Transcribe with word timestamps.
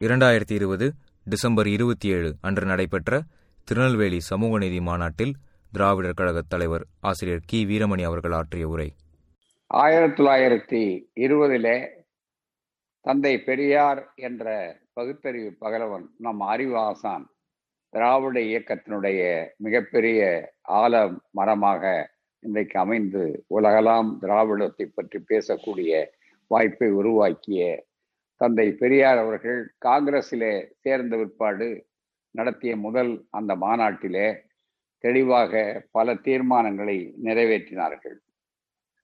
இரண்டாயிரத்தி 0.00 0.52
இருபது 0.52 0.92
டிசம்பர் 1.24 1.66
இருபத்தி 1.66 2.08
ஏழு 2.08 2.34
அன்று 2.40 2.66
நடைபெற்ற 2.66 3.22
திருநெல்வேலி 3.64 4.20
சமூக 4.20 4.58
நீதி 4.58 4.80
மாநாட்டில் 4.80 5.34
திராவிடர் 5.72 6.14
கழகத் 6.14 6.48
தலைவர் 6.48 6.84
ஆசிரியர் 7.00 7.40
கி. 7.46 7.66
வீரமணி 7.66 8.02
அவர்கள் 8.02 8.32
ஆற்றிய 8.32 8.68
உரை. 8.68 8.86
ஆயிரத்தி 9.66 10.22
தொள்ளாயிரத்தி 10.22 10.80
இருபதிலே 11.16 11.74
தந்தை 13.04 13.38
பெரியார் 13.40 14.12
என்ற 14.14 14.46
பகுத்தறிவு 14.92 15.56
பகலவன் 15.58 16.08
நம் 16.18 16.40
அறிவாசான் 16.40 17.26
திராவிட 17.92 18.40
இயக்கத்தினுடைய 18.40 19.20
மிகப்பெரிய 19.56 20.20
ஆல 20.74 20.94
மரமாக 21.30 21.84
இன்றைக்கு 22.42 22.78
அமைந்து 22.78 23.44
உலகலாம் 23.54 24.18
திராவிடத்தை 24.20 24.86
பற்றி 24.94 25.24
பேசக்கூடிய 25.28 25.92
வாய்ப்பை 26.50 26.90
உருவாக்கிய 26.90 27.62
தந்தை 28.40 28.66
பெரியார் 28.72 29.18
அவர்கள் 29.18 29.60
காங்கிரஸிலே 29.86 30.52
சேர்ந்த 30.80 31.14
பிற்பாடு 31.16 31.68
நடத்திய 32.34 32.72
முதல் 32.76 33.12
அந்த 33.30 33.52
மாநாட்டிலே 33.56 34.26
தெளிவாக 35.04 35.52
பல 35.90 36.14
தீர்மானங்களை 36.26 36.96
நிறைவேற்றினார்கள். 37.26 38.16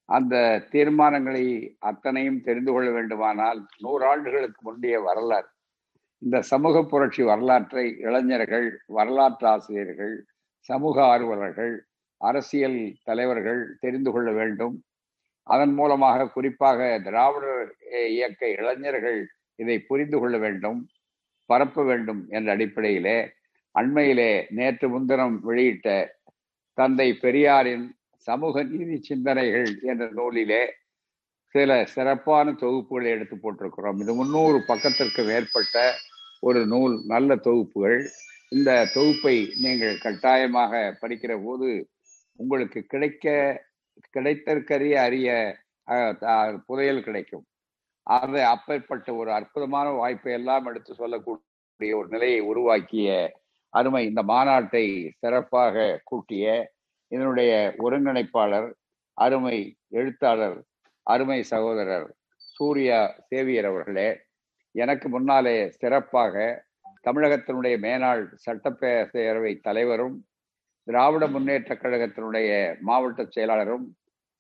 அந்த 0.09 0.35
தீர்மானங்களை 0.73 1.45
அத்தனையும் 1.81 2.41
தெரிந்து 2.41 2.73
கொள்ள 2.73 2.89
வேண்டுமானால் 2.91 3.61
நூறாண்டுகளுக்கு 3.85 4.61
முந்தைய 4.61 4.99
வரலாறு. 5.01 5.49
இந்த 6.23 6.37
சமூக 6.53 6.83
புரட்சி 6.83 7.23
வரலாற்றை 7.23 7.85
இளைஞர்கள் 8.07 8.69
வரலாற்று 8.99 9.47
ஆசிரியர்கள் 9.49 10.15
சமூக 10.69 10.97
ஆர்வலர்கள் 11.15 11.75
அரசியல் 12.21 12.79
தலைவர்கள் 13.05 13.63
தெரிந்து 13.81 14.11
கொள்ள 14.13 14.29
வேண்டும். 14.33 14.77
அதன் 15.47 15.75
மூலமாக 15.75 16.29
குறிப்பாக 16.29 16.81
திராவிடர் 17.07 17.71
இயக்க 18.11 18.49
இளைஞர்கள் 18.59 19.21
இதை 19.63 19.77
புரிந்து 19.89 20.17
கொள்ள 20.19 20.37
வேண்டும் 20.39 20.79
பரப்ப 21.51 21.83
வேண்டும் 21.83 22.23
என்ற 22.29 22.49
அடிப்படையிலே 22.55 23.19
அண்மையிலே 23.75 24.31
நேற்று 24.59 24.87
முன்தினம் 24.89 25.37
வெளியிட்ட 25.49 25.89
தந்தை 26.79 27.09
பெரியாரின் 27.25 27.87
சமூக 28.27 28.63
நீதி 28.63 28.97
சிந்தனைகள் 29.09 29.69
என்ற 29.83 30.05
நூலிலே 30.19 30.63
சில 31.55 31.71
சிறப்பான 31.95 32.53
தொகுப்புகளை 32.63 33.09
எடுத்து 33.17 33.37
போட்டிருக்கிறோம். 33.37 33.99
இது 34.03 34.13
முன்னூறு 34.15 34.59
பக்கத்திற்கு 34.71 35.23
மேற்பட்ட 35.25 35.77
ஒரு 36.41 36.61
நூல் 36.73 36.95
நல்ல 37.13 37.37
தொகுப்புகள். 37.47 38.01
இந்த 38.55 38.71
தொகுப்பை 38.95 39.37
நீங்கள் 39.63 40.03
கட்டாயமாக 40.03 40.73
படிக்கிற 41.01 41.33
போது 41.45 41.69
உங்களுக்கு 42.41 42.81
கிடைக்க 42.93 43.27
கிடைத்தற்கரிய 44.17 44.95
அரிய 45.07 45.29
புதையல் 46.69 47.05
கிடைக்கும். 47.07 47.45
அது 48.07 48.39
அப்பேற்பட்ட 48.55 49.09
ஒரு 49.15 49.31
அற்புதமான 49.33 49.87
வாய்ப்பை 49.91 50.33
எல்லாம் 50.33 50.67
எடுத்து 50.67 50.93
சொல்லக்கூடிய 50.95 51.93
ஒரு 52.01 52.09
நிலையை 52.09 52.41
உருவாக்கிய 52.51 53.09
அருமை 53.73 54.03
இந்த 54.07 54.23
மாநாட்டை 54.23 54.85
சிறப்பாக 55.23 55.87
கூட்டிய 56.05 56.45
இதனுடைய 57.13 57.53
ஒருங்கிணைப்பாளர் 57.79 58.69
அருமை 59.19 59.57
எழுத்தாளர் 59.91 60.59
அருமை 61.07 61.41
சகோதரர் 61.53 62.07
சூர்யா 62.55 63.01
சேவியர் 63.29 63.69
அவர்களே 63.71 64.09
எனக்கு 64.75 65.07
முன்னாலே 65.09 65.57
சிறப்பாக 65.81 66.35
தமிழகத்தினுடைய 67.05 67.75
மேனாள் 67.79 68.23
சட்டப்பேரவை 68.45 69.53
தலைவரும் 69.61 70.17
திராவிட 70.87 71.27
முன்னேற்ற 71.27 71.75
கழகத்தினுடைய 71.75 72.51
மாவட்ட 72.81 73.23
செயலாளரும் 73.23 73.87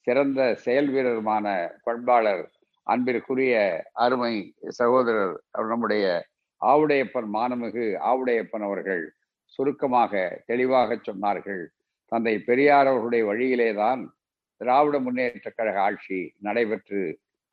சிறந்த 0.06 0.40
செயல் 0.54 0.90
வீரருமான 0.90 1.46
பண்பாளர் 1.82 2.44
அன்பிற்குரிய 2.86 3.54
அருமை 3.92 4.34
சகோதரர் 4.68 5.34
நம்முடைய 5.68 6.04
ஆவுடையப்பன் 6.60 7.30
மானமிகு 7.32 7.86
ஆவுடையப்பன் 8.10 8.64
அவர்கள் 8.64 9.02
சுருக்கமாக 9.44 10.12
தெளிவாக 10.46 10.98
சொன்னார்கள். 11.06 11.62
தந்தை 12.12 12.34
பெரியார் 12.38 12.86
அவர்களுடைய 12.86 13.24
வழியிலேதான் 13.24 14.02
திராவிட 14.60 14.96
முன்னேற்ற 14.98 15.48
கழக 15.50 15.80
ஆட்சி 15.80 16.18
நடைபெற்று 16.38 17.02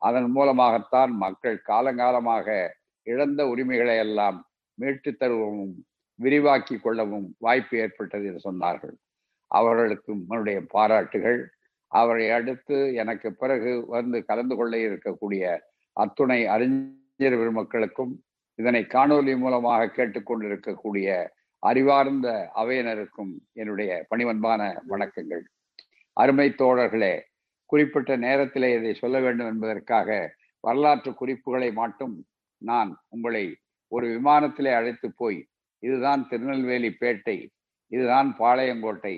அதன் 0.02 0.30
மூலமாகத்தான் 0.30 1.12
மக்கள் 1.16 1.58
காலங்காலமாக 1.68 2.46
இழந்த 3.06 3.40
உரிமைகளை 3.46 3.96
எல்லாம் 3.96 4.38
மீட்டு 4.78 5.10
தருவவும் 5.10 5.74
விரிவாக்கி 6.14 6.76
கொள்ளவும் 6.78 7.34
வாய்ப்பு 7.38 7.78
ஏற்பட்டது 7.78 8.26
என்று 8.26 8.52
சொன்னார்கள். 8.52 8.94
அவர்களுக்கு 9.46 10.12
என்னுடைய 10.28 10.60
பாராட்டுகள். 10.68 11.50
அவரை 11.86 12.30
அடுத்து 12.30 12.94
எனக்கு 12.94 13.34
பிறகு 13.34 13.84
வந்து 13.86 14.24
கலந்து 14.24 14.56
கொள்ள 14.56 14.76
இருக்கக்கூடிய 14.76 15.58
அத்துணை 15.92 16.46
அறிஞர் 16.46 17.38
பெருமக்களுக்கும் 17.40 18.12
இதனை 18.54 18.82
காணொலி 18.82 19.38
மூலமாக 19.38 19.86
கேட்டுக்கொண்டிருக்கக்கூடிய 19.86 21.08
அறிவார்ந்த 21.58 22.50
அவையினருக்கும் 22.54 23.32
என்னுடைய 23.52 24.06
பணிவன்பான 24.10 24.60
வணக்கங்கள். 24.88 25.44
அருமை 26.12 26.54
தோழர்களே 26.58 27.20
குறிப்பிட்ட 27.66 28.16
நேரத்திலே 28.16 28.74
இதை 28.78 28.94
சொல்ல 28.94 29.20
வேண்டும் 29.20 29.46
என்பதற்காக 29.46 30.36
வரலாற்று 30.60 31.14
குறிப்புகளை 31.14 31.72
மட்டும் 31.72 32.24
நான் 32.58 32.90
உங்களை 33.08 33.56
ஒரு 33.88 34.06
விமானத்திலே 34.06 34.72
அழைத்து 34.74 35.12
போய் 35.16 35.46
இதுதான் 35.86 36.22
திருநெல்வேலி 36.30 36.90
பேட்டை 37.00 37.36
இதுதான் 37.92 38.28
பாளையங்கோட்டை 38.38 39.14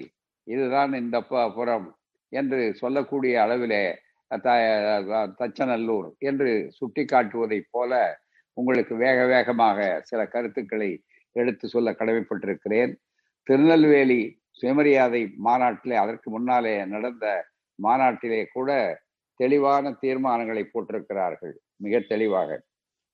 இதுதான் 0.47 0.93
இந்த 1.03 1.17
புறம் 1.57 1.89
என்று 2.33 2.61
சொல்லக்கூடிய 2.81 3.35
அளவிலே 3.45 3.85
தச்சநல்லூர் 5.41 6.09
என்று 6.29 6.51
சுட்டி 6.79 7.03
காட்டுவதைப் 7.05 7.71
போல 7.75 7.93
உங்களுக்கு 8.59 8.95
வேக 9.05 9.19
வேகமாக 9.27 9.79
சில 10.11 10.21
கருத்துக்களை 10.35 10.91
எடுத்து 11.33 11.67
சொல்ல 11.69 11.89
கடமைப்பட்டிருக்கிறேன். 11.99 12.93
திருநெல்வேலி 13.47 14.21
சுயமரியாதை 14.61 15.23
மாநாட்டிலே 15.47 15.97
அதற்கு 16.05 16.29
முன்னாலே 16.31 16.75
நடந்த 16.95 17.27
மாநாட்டிலே 17.79 18.41
கூட 18.53 18.71
தெளிவான 19.41 19.91
தீர்மானங்களை 20.03 20.63
போட்டிருக்கிறார்கள் 20.67 21.55
மிக 21.85 21.99
தெளிவாக. 22.13 22.51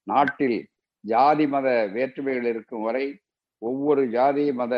நாட்டில் 0.06 0.58
ஜாதி 1.04 1.46
மத 1.54 1.68
வேற்றுமைகள் 1.96 2.48
இருக்கும் 2.52 2.86
வரை 2.88 3.04
ஒவ்வொரு 3.62 4.02
ஜாதி 4.08 4.44
மத 4.52 4.74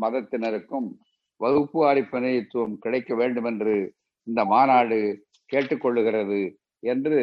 மதத்தினருக்கும் 0.00 0.88
வகுப்பு 1.40 1.78
வாரி 1.78 2.02
பிரதிநிதித்துவம் 2.02 2.74
கிடைக்க 2.78 3.14
வேண்டும் 3.14 3.44
என்று 3.44 3.74
இந்த 4.26 4.40
மாநாடு 4.44 4.98
கேட்டுக்கொள்ளுகிறது 5.50 6.40
என்று 6.82 7.20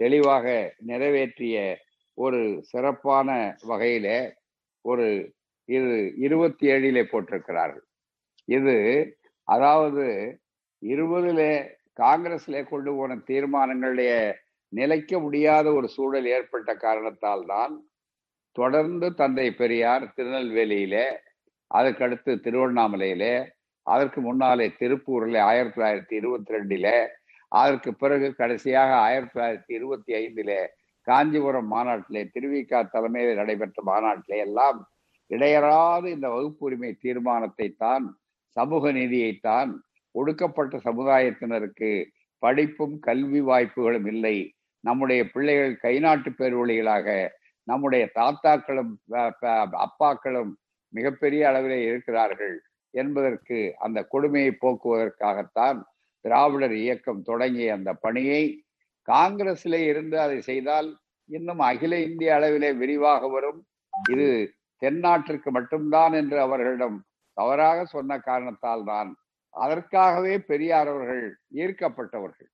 தெளிவாக 0.00 0.46
நிறைவேற்றிய 0.80 1.56
ஒரு 2.18 2.40
சிறப்பான 2.62 3.28
வகையில 3.68 4.08
ஒரு 4.84 5.06
இது 5.68 5.92
இருபத்தி 6.16 6.64
ஏழிலே 6.68 7.02
போட்டிருக்கிறார்கள். 7.04 7.84
இது 8.48 8.76
அதாவது 9.48 10.04
இருபதுல 10.82 11.40
காங்கிரஸ்ல 11.98 12.62
கொண்டு 12.68 12.90
போன 12.94 13.16
தீர்மானங்களுடைய 13.30 14.12
நிலைக்க 14.72 15.18
முடியாத 15.18 15.66
ஒரு 15.72 15.88
சூழல் 15.88 16.28
ஏற்பட்ட 16.36 16.70
காரணத்தால் 16.76 17.44
தான் 17.46 17.74
தொடர்ந்து 18.52 19.14
தந்தை 19.14 19.52
பெரியார் 19.52 20.12
திருநெல்வேலியிலே 20.16 21.06
அதற்கடுத்து 21.70 22.32
திருவண்ணாமலையிலே 22.44 23.34
அதற்கு 23.82 24.20
முன்னாலே 24.20 24.66
திருப்பூரில் 24.78 25.38
ஆயிரத்தி 25.40 25.80
தொள்ளாயிரத்தி 25.80 26.12
இருபத்தி 26.12 26.54
ரெண்டுல 26.54 26.88
அதற்கு 27.48 27.94
பிறகு 27.94 28.34
கடைசியாக 28.34 28.94
ஆயிரத்தி 28.96 29.38
தொள்ளாயிரத்தி 29.38 29.72
இருபத்தி 29.72 30.12
ஐந்துல 30.12 30.52
காஞ்சிபுரம் 31.06 31.66
மாநாட்டிலே 31.66 32.30
திருவிக்கா 32.34 32.88
தலைமையில் 32.88 33.34
நடைபெற்ற 33.34 33.82
மாநாட்டிலே 33.82 34.38
எல்லாம் 34.38 34.90
இடையறாது 35.30 36.06
இந்த 36.06 36.28
வகுப்பு 36.28 36.64
உரிமை 36.66 36.92
தீர்மானத்தை 36.92 37.74
தான் 37.78 38.16
சமூக 38.56 38.92
நீதியைத்தான் 38.92 39.70
ஒடுக்கப்பட்ட 40.14 40.76
சமுதாயத்தினருக்கு 40.76 41.90
படிப்பும் 42.38 42.98
கல்வி 42.98 43.40
வாய்ப்புகளும் 43.40 44.06
இல்லை. 44.06 44.54
நம்முடைய 44.80 45.30
பிள்ளைகள் 45.30 45.78
கைநாட்டு 45.82 46.30
பேர்வழிகளாக 46.38 47.30
நம்முடைய 47.68 48.04
தாத்தாக்களும் 48.14 48.92
அப்பாக்களும் 49.86 50.52
மிகப்பெரிய 50.94 51.42
அளவிலே 51.50 51.78
இருக்கிறார்கள் 51.90 52.56
என்பதற்கு 52.94 53.58
அந்த 53.84 53.98
கொடுமையை 54.12 54.52
போக்குவதற்காகத்தான் 54.62 55.78
திராவிடர் 56.24 56.74
இயக்கம் 56.82 57.22
தொடங்கிய 57.22 57.76
அந்த 57.76 57.90
பணியை. 58.04 58.42
காங்கிரஸிலே 59.08 59.80
இருந்து 59.92 60.16
அதை 60.20 60.38
செய்தால் 60.40 60.88
இன்னும் 61.30 61.62
அகில 61.70 61.94
இந்திய 62.08 62.34
அளவிலே 62.38 62.70
விரிவாக 62.82 63.28
வரும். 63.28 63.60
இது 64.12 64.28
தென்னாட்டிற்கு 64.82 65.50
மட்டும்தான் 65.50 66.14
என்று 66.20 66.36
அவர்களிடம் 66.40 66.98
தவறாக 67.36 67.78
சொன்ன 67.84 68.18
காரணத்தால் 68.28 68.84
தான் 68.84 69.10
அதற்காகவே 69.54 70.34
பெரியார் 70.50 70.90
அவர்கள் 70.92 71.24
ஈர்க்கப்பட்டவர்கள். 71.62 72.50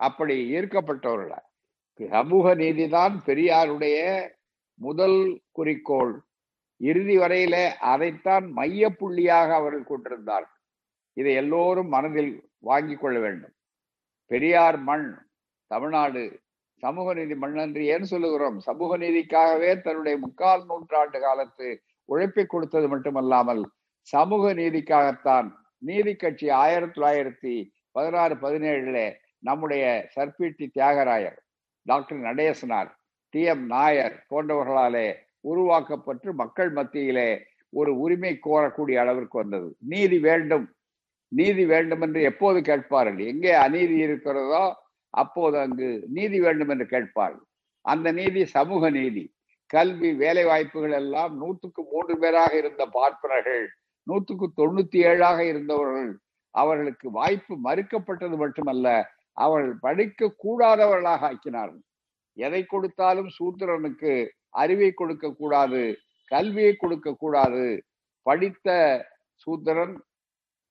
அப்படி 0.00 0.36
ஈர்க்கப்பட்டவர்கள் 0.56 1.46
சமூக 2.00 2.54
நீதிதான் 2.54 3.14
பெரியாருடைய 3.26 3.98
முதல் 4.84 5.18
குறிக்கோள் 5.56 6.12
இறுதி 6.80 7.16
வரையில 7.18 7.56
அதைத்தான் 7.92 8.46
மைய 8.58 8.88
புள்ளியாக 9.00 9.48
அவர்கள் 9.60 9.90
கொண்டிருந்தார்கள் 9.90 10.58
இதை 11.16 11.32
எல்லோரும் 11.42 11.90
மனதில் 11.94 12.32
வாங்கிக் 12.68 13.02
கொள்ள 13.02 13.16
வேண்டும். 13.18 13.54
பெரியார் 14.30 14.78
மண் 14.88 15.06
தமிழ்நாடு 15.70 16.22
சமூக 16.82 17.08
நீதி 17.14 17.34
மண்ணன்று 17.34 17.82
ஏன் 17.94 18.06
சொல்லுகிறோம். 18.12 18.56
சமூக 18.60 18.96
நீதிக்காகவே 18.96 19.70
தன்னுடைய 19.82 20.16
முக்கால் 20.18 20.62
நூற்றாண்டு 20.70 21.18
காலத்து 21.20 21.68
உழைப்பை 22.08 22.44
கொடுத்தது 22.46 22.86
மட்டுமல்லாமல் 22.88 23.62
சமூக 24.08 24.54
நீதிக்காகத்தான் 24.54 25.48
நீதி 25.82 26.12
கட்சி 26.14 26.46
ஆயிரத்தி 26.62 26.96
தொள்ளாயிரத்தி 26.96 27.54
பதினாறு 27.96 28.34
பதினேழுல 28.44 28.98
நம்முடைய 29.48 29.84
சர்பிடி 30.14 30.66
Thiyagarayar 30.76 31.38
doctor 31.86 32.20
Natesanar 32.28 32.90
T. 33.34 33.42
M. 33.42 33.66
Nair 33.66 34.26
போன்றவர்களாலே 34.30 35.06
உருவாக்கப்பட்டு 35.40 36.32
மக்கள் 36.32 36.70
மத்தியிலே 36.70 37.28
ஒரு 37.72 37.98
உரிமை 37.98 38.38
கோரக்கூடிய 38.46 38.94
அளவிற்கு 38.94 39.38
வந்தது. 39.38 39.76
நீதி 39.78 40.18
வேண்டும். 40.18 40.66
நீதி 41.32 41.64
வேண்டும் 41.66 42.00
என்று 42.00 42.22
எப்போது 42.22 42.62
கேட்பார்கள்? 42.62 43.18
எங்கே 43.26 43.52
அநீதி 43.52 43.96
இருக்கிறதோ 43.96 44.64
அப்போது 45.14 45.58
அங்கு 45.58 45.88
நீதி 46.08 46.40
வேண்டும் 46.40 46.68
என்று 46.68 46.86
கேட்பார்கள். 46.86 47.44
அந்த 47.84 48.12
நீதி 48.12 48.44
சமூக 48.46 48.90
நீதி. 48.90 49.24
கல்வி 49.66 50.10
வேலை 50.14 50.44
வாய்ப்புகள் 50.44 50.90
எல்லாம் 50.90 51.36
நூற்றுக்கு 51.36 51.82
மூன்று 51.92 52.18
பேராக 52.18 52.52
இருந்த 52.56 52.86
பார்ப்பனர்கள் 52.86 53.64
நூற்றுக்கு 54.06 54.46
தொண்ணூத்தி 54.56 54.98
ஏழாக 55.10 55.38
இருந்தவர்கள் 55.44 56.10
அவர்களுக்கு 56.54 57.10
வாய்ப்பு 57.10 57.54
மறுக்கப்பட்டது 57.64 58.36
மட்டுமல்ல 58.36 58.88
அவர்கள் 59.36 59.76
படிக்க 59.80 60.34
கூடாதவர்களாக 60.44 61.22
ஆக்கினார்கள். 61.30 61.82
எதை 62.34 62.64
கொடுத்தாலும் 62.64 63.30
சூத்திரனுக்கு 63.38 64.28
அறிவை 64.48 64.92
கொடுக்க 64.92 65.30
கூடாது 65.30 65.98
கல்வியை 66.26 66.74
கொடுக்க 66.74 67.12
கூடாது. 67.12 67.84
படித்த 68.22 68.68
சூத்திரன் 69.34 69.94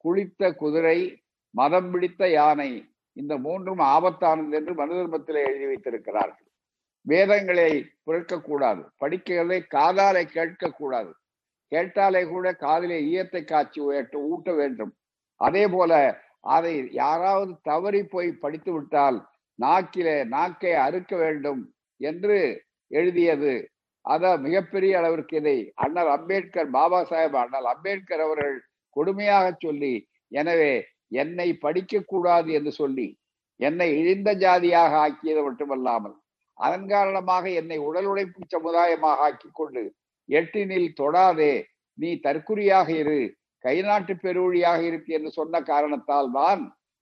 குளித்த 0.06 0.56
குதிரை 0.56 1.24
மதம் 1.50 1.92
பிடித்த 1.92 2.30
யானை 2.30 2.90
இந்த 3.14 3.38
மூன்றும் 3.38 3.80
ஆபத்தானது 3.80 4.52
என்று 4.52 4.74
மனு 4.74 4.94
தர்மத்திலே 4.96 5.42
எழுதி 5.50 5.66
வைத்திருக்கிறார்கள். 5.66 6.48
வேதங்களை 7.02 7.72
பிறக்கக்கூடாது 8.06 8.82
படிக்கிறதை 9.00 9.60
காதாலே 9.76 10.24
கேட்கக்கூடாது 10.38 11.12
கேட்டாலே 11.68 12.26
கூட 12.26 12.54
காதிலே 12.54 12.98
ஈயத்தை 13.02 13.44
காய்ச்சி 13.44 13.82
ஊட்ட 14.32 14.54
வேண்டும். 14.54 14.94
அதே 15.36 15.68
போல 15.68 16.22
அதை 16.40 16.74
யாராவது 16.92 17.56
தவறி 17.62 18.04
போய் 18.04 18.32
படித்து 18.32 18.72
விட்டால் 18.74 19.18
நாக்கிலே 19.62 20.18
நாக்கை 20.34 20.74
அறுக்க 20.86 21.14
வேண்டும் 21.24 21.62
என்று 22.02 22.38
எழுதியது. 22.92 23.54
அத 24.06 24.24
மிகப்பெரிய 24.46 24.94
அளவிற்கு 25.00 25.36
இதை 25.38 25.58
அண்ணல் 25.84 26.12
அம்பேத்கர் 26.14 26.70
பாபா 26.72 27.00
சாஹேப் 27.10 27.38
அண்ணல் 27.42 27.68
அம்பேத்கர் 27.74 28.24
அவர்கள் 28.26 28.56
கொடுமையாக 28.96 29.46
சொல்லி 29.58 29.94
எனவே 30.32 30.72
என்னை 31.16 31.48
படிக்க 31.66 32.04
கூடாது 32.04 32.50
என்று 32.58 32.72
சொல்லி 32.72 33.08
என்னை 33.60 33.90
இழிந்த 34.00 34.30
ஜாதியாக 34.44 34.94
ஆக்கியது 34.98 35.42
மட்டுமல்லாமல் 35.48 36.16
அதன் 36.58 36.88
காரணமாக 36.88 37.46
என்னை 37.60 37.78
உடல் 37.88 38.08
உழைப்பு 38.08 38.48
சமுதாயமாக 38.48 39.24
ஆக்கி 39.28 39.50
கொண்டு 39.52 39.84
எட்டினில் 40.30 40.90
தொடாதே 41.00 41.54
நீ 41.98 42.10
தற்குறியாக 42.20 42.90
இரு 43.02 43.20
கைநாட்டு 43.64 44.14
பெருவழியாக 44.18 44.80
இருக்கு 44.82 45.12
என்று 45.18 45.32
சொன்ன 45.32 45.62
காரணத்தால் 45.64 46.32
தான் 46.32 46.62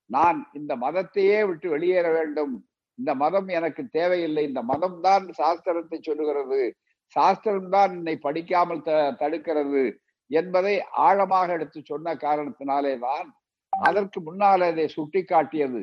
நான் 0.10 0.38
இந்த 0.60 0.74
மதத்தையே 0.86 1.40
விட்டு 1.50 1.68
வெளியேற 1.76 2.08
வேண்டும். 2.18 2.54
இந்த 3.00 3.12
மதம் 3.24 3.50
எனக்கு 3.58 3.84
தேவையில்லை. 3.98 4.44
இந்த 4.50 4.62
மதம் 4.72 5.00
தான் 5.08 5.26
சாஸ்திரத்தை 5.40 5.98
சொல்லுகிறது. 6.08 6.62
சாஸ்திரம் 7.16 7.70
தான் 7.76 7.92
என்னை 7.98 8.16
படிக்காமல் 8.26 8.86
த 8.88 8.92
தடுக்கிறது 9.22 9.84
என்பதை 10.32 10.74
ஆழமாக 11.08 11.54
எடுத்து 11.58 11.80
சொன்ன 11.92 12.14
காரணத்தினாலே 12.26 12.94
தான் 13.06 13.28
அதற்கு 13.74 14.20
முன்னால் 14.28 14.64
அதை 14.68 14.86
சுட்டி 14.98 15.22
காட்டியது 15.32 15.82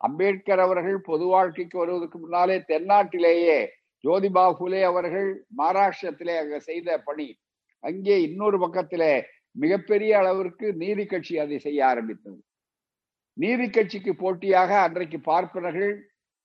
அம்பேத்கர் 0.00 0.62
அவர்கள் 0.64 0.98
பொது 1.08 1.26
வாழ்க்கைக்கு 1.32 1.76
வருவதற்கு 1.80 2.18
முன்னாலே 2.24 2.56
தென்னாட்டிலேயே 2.70 3.58
ஜோதிபா 4.04 4.44
புலே 4.58 4.80
அவர்கள் 4.90 5.28
மகாராஷ்டிரத்திலே 5.60 6.34
அங்க 6.42 6.56
செய்த 6.68 6.98
பணி. 7.08 7.28
அங்கே 7.84 8.16
இன்னொரு 8.26 8.58
பக்கத்திலே 8.64 9.12
மிகப்பெரிய 9.56 10.12
அளவிற்கு 10.22 10.66
நீதி 10.82 11.04
கட்சி 11.06 11.34
அதை 11.44 11.58
செய்ய 11.66 11.80
ஆரம்பித்தது. 11.92 12.38
நீதி 13.36 13.66
கட்சிக்கு 13.70 14.12
போட்டியாக 14.14 14.70
அன்றைக்கு 14.80 15.18
பார்ப்பனர்கள் 15.20 15.94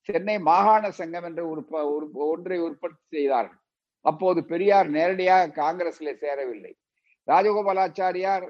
சென்னை 0.08 0.36
மாகாண 0.38 0.84
சங்கம் 0.90 1.26
என்ற 1.28 1.42
ஒரு 1.48 2.06
ஒன்றை 2.32 2.58
உற்பத்தி 2.58 3.02
செய்தார்கள். 3.16 3.60
அப்போது 4.00 4.40
பெரியார் 4.44 4.88
நேரடியாக 4.96 5.52
காங்கிரஸில் 5.62 6.20
சேரவில்லை. 6.22 6.72
ராஜகோபாலாச்சாரியார் 7.28 8.46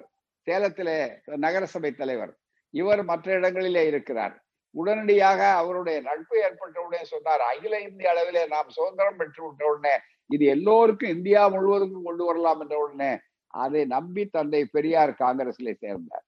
சேலத்திலே 0.46 0.96
நகரசபை 1.44 1.90
தலைவர். 1.92 2.32
இவர் 2.70 3.02
மற்ற 3.10 3.34
இடங்களிலே 3.38 3.82
இருக்கிறார். 3.86 4.34
உடனடியாக 4.74 5.40
அவருடைய 5.60 6.00
நட்பு 6.08 6.36
ஏற்பட்டவுடனே 6.44 7.02
சொன்னார் 7.04 7.42
அகில 7.50 7.80
இந்திய 7.80 8.12
அளவிலே 8.12 8.42
நாம் 8.54 8.74
சுதந்திரம் 8.76 9.18
பெற்று 9.20 9.40
விட்ட 9.44 9.62
உடனே 9.70 9.94
இது 10.26 10.44
எல்லோருக்கும் 10.54 11.14
இந்தியா 11.16 11.42
முழுவதுக்கும் 11.54 12.06
கொண்டு 12.08 12.24
வரலாம் 12.24 12.60
என்ற 12.60 12.76
உடனே 12.84 13.12
அதை 13.46 13.82
நம்பி 13.84 14.22
தந்தை 14.26 14.62
பெரியார் 14.64 15.12
காங்கிரஸிலே 15.24 15.74
சேர்ந்தார். 15.84 16.24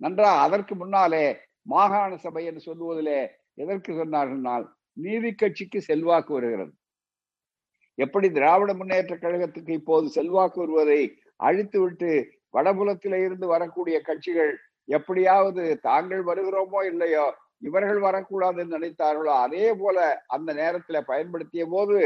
நன்றா 0.00 0.30
அதற்கு 0.44 0.74
முன்னாலே 0.74 1.24
மாகாண 1.66 2.12
சபை 2.26 2.42
என்று 2.50 2.62
சொல்லுவதிலே 2.68 3.20
எதற்கு 3.62 3.90
சொன்னார்கள் 4.00 4.66
நீதி 4.96 5.30
கட்சிக்கு 5.32 5.78
செல்வாக்கு 5.88 6.32
வருகிறது. 6.36 6.72
எப்படி 7.98 8.28
திராவிட 8.36 8.70
முன்னேற்ற 8.80 9.14
கழகத்துக்கு 9.16 9.72
இப்போது 9.80 10.06
செல்வாக்கு 10.16 10.58
வருவதை 10.62 11.00
அழித்துவிட்டு 11.46 12.10
வடபுலத்தில 12.56 13.18
இருந்து 13.26 13.46
வரக்கூடிய 13.54 13.96
கட்சிகள் 14.08 14.52
எப்படியாவது 14.88 15.62
தாங்கள் 15.88 16.22
வருகிறோமோ 16.30 16.80
இல்லையோ 16.92 17.26
இவர்கள் 17.68 18.00
வரக்கூடாதுன்னு 18.06 18.74
நினைத்தார்களோ 18.76 19.32
அதே 19.44 19.66
போல 19.82 19.98
அந்த 20.36 20.50
நேரத்துல 20.60 21.00
பயன்படுத்திய 21.10 21.64
போது 21.74 21.98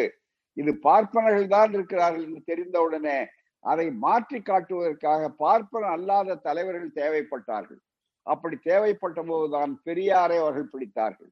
இது 0.56 0.72
பார்ப்பனர்கள் 0.88 1.48
தான் 1.56 1.72
இருக்கிறார்கள் 1.76 2.26
என்று 2.26 2.42
தெரிந்தவுடனே 2.50 3.18
அதை 3.64 3.86
மாற்றி 4.04 4.38
காட்டுவதற்காக 4.40 5.22
பார்ப்பன 5.42 5.90
அல்லாத 5.96 6.38
தலைவர்கள் 6.46 6.96
தேவைப்பட்டார்கள். 7.00 7.80
அப்படி 8.26 8.56
தேவைப்பட்ட 8.70 9.20
போதுதான் 9.30 9.72
பெரியாரை 9.86 10.36
அவர்கள் 10.42 10.72
பிடித்தார்கள். 10.74 11.30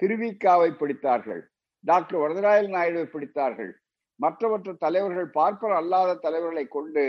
திருவிக்காவை 0.00 0.70
பிடித்தார்கள். 0.80 1.42
டாக்டர் 1.84 2.20
வரதராயல் 2.22 2.70
நாயுடுவை 2.76 3.08
பிடித்தார்கள். 3.14 3.72
மற்றவற்ற 4.20 4.70
தலைவர்கள் 4.84 5.28
பார்ப்பர் 5.38 5.74
அல்லாத 5.80 6.18
தலைவர்களை 6.26 6.64
கொண்டு 6.76 7.04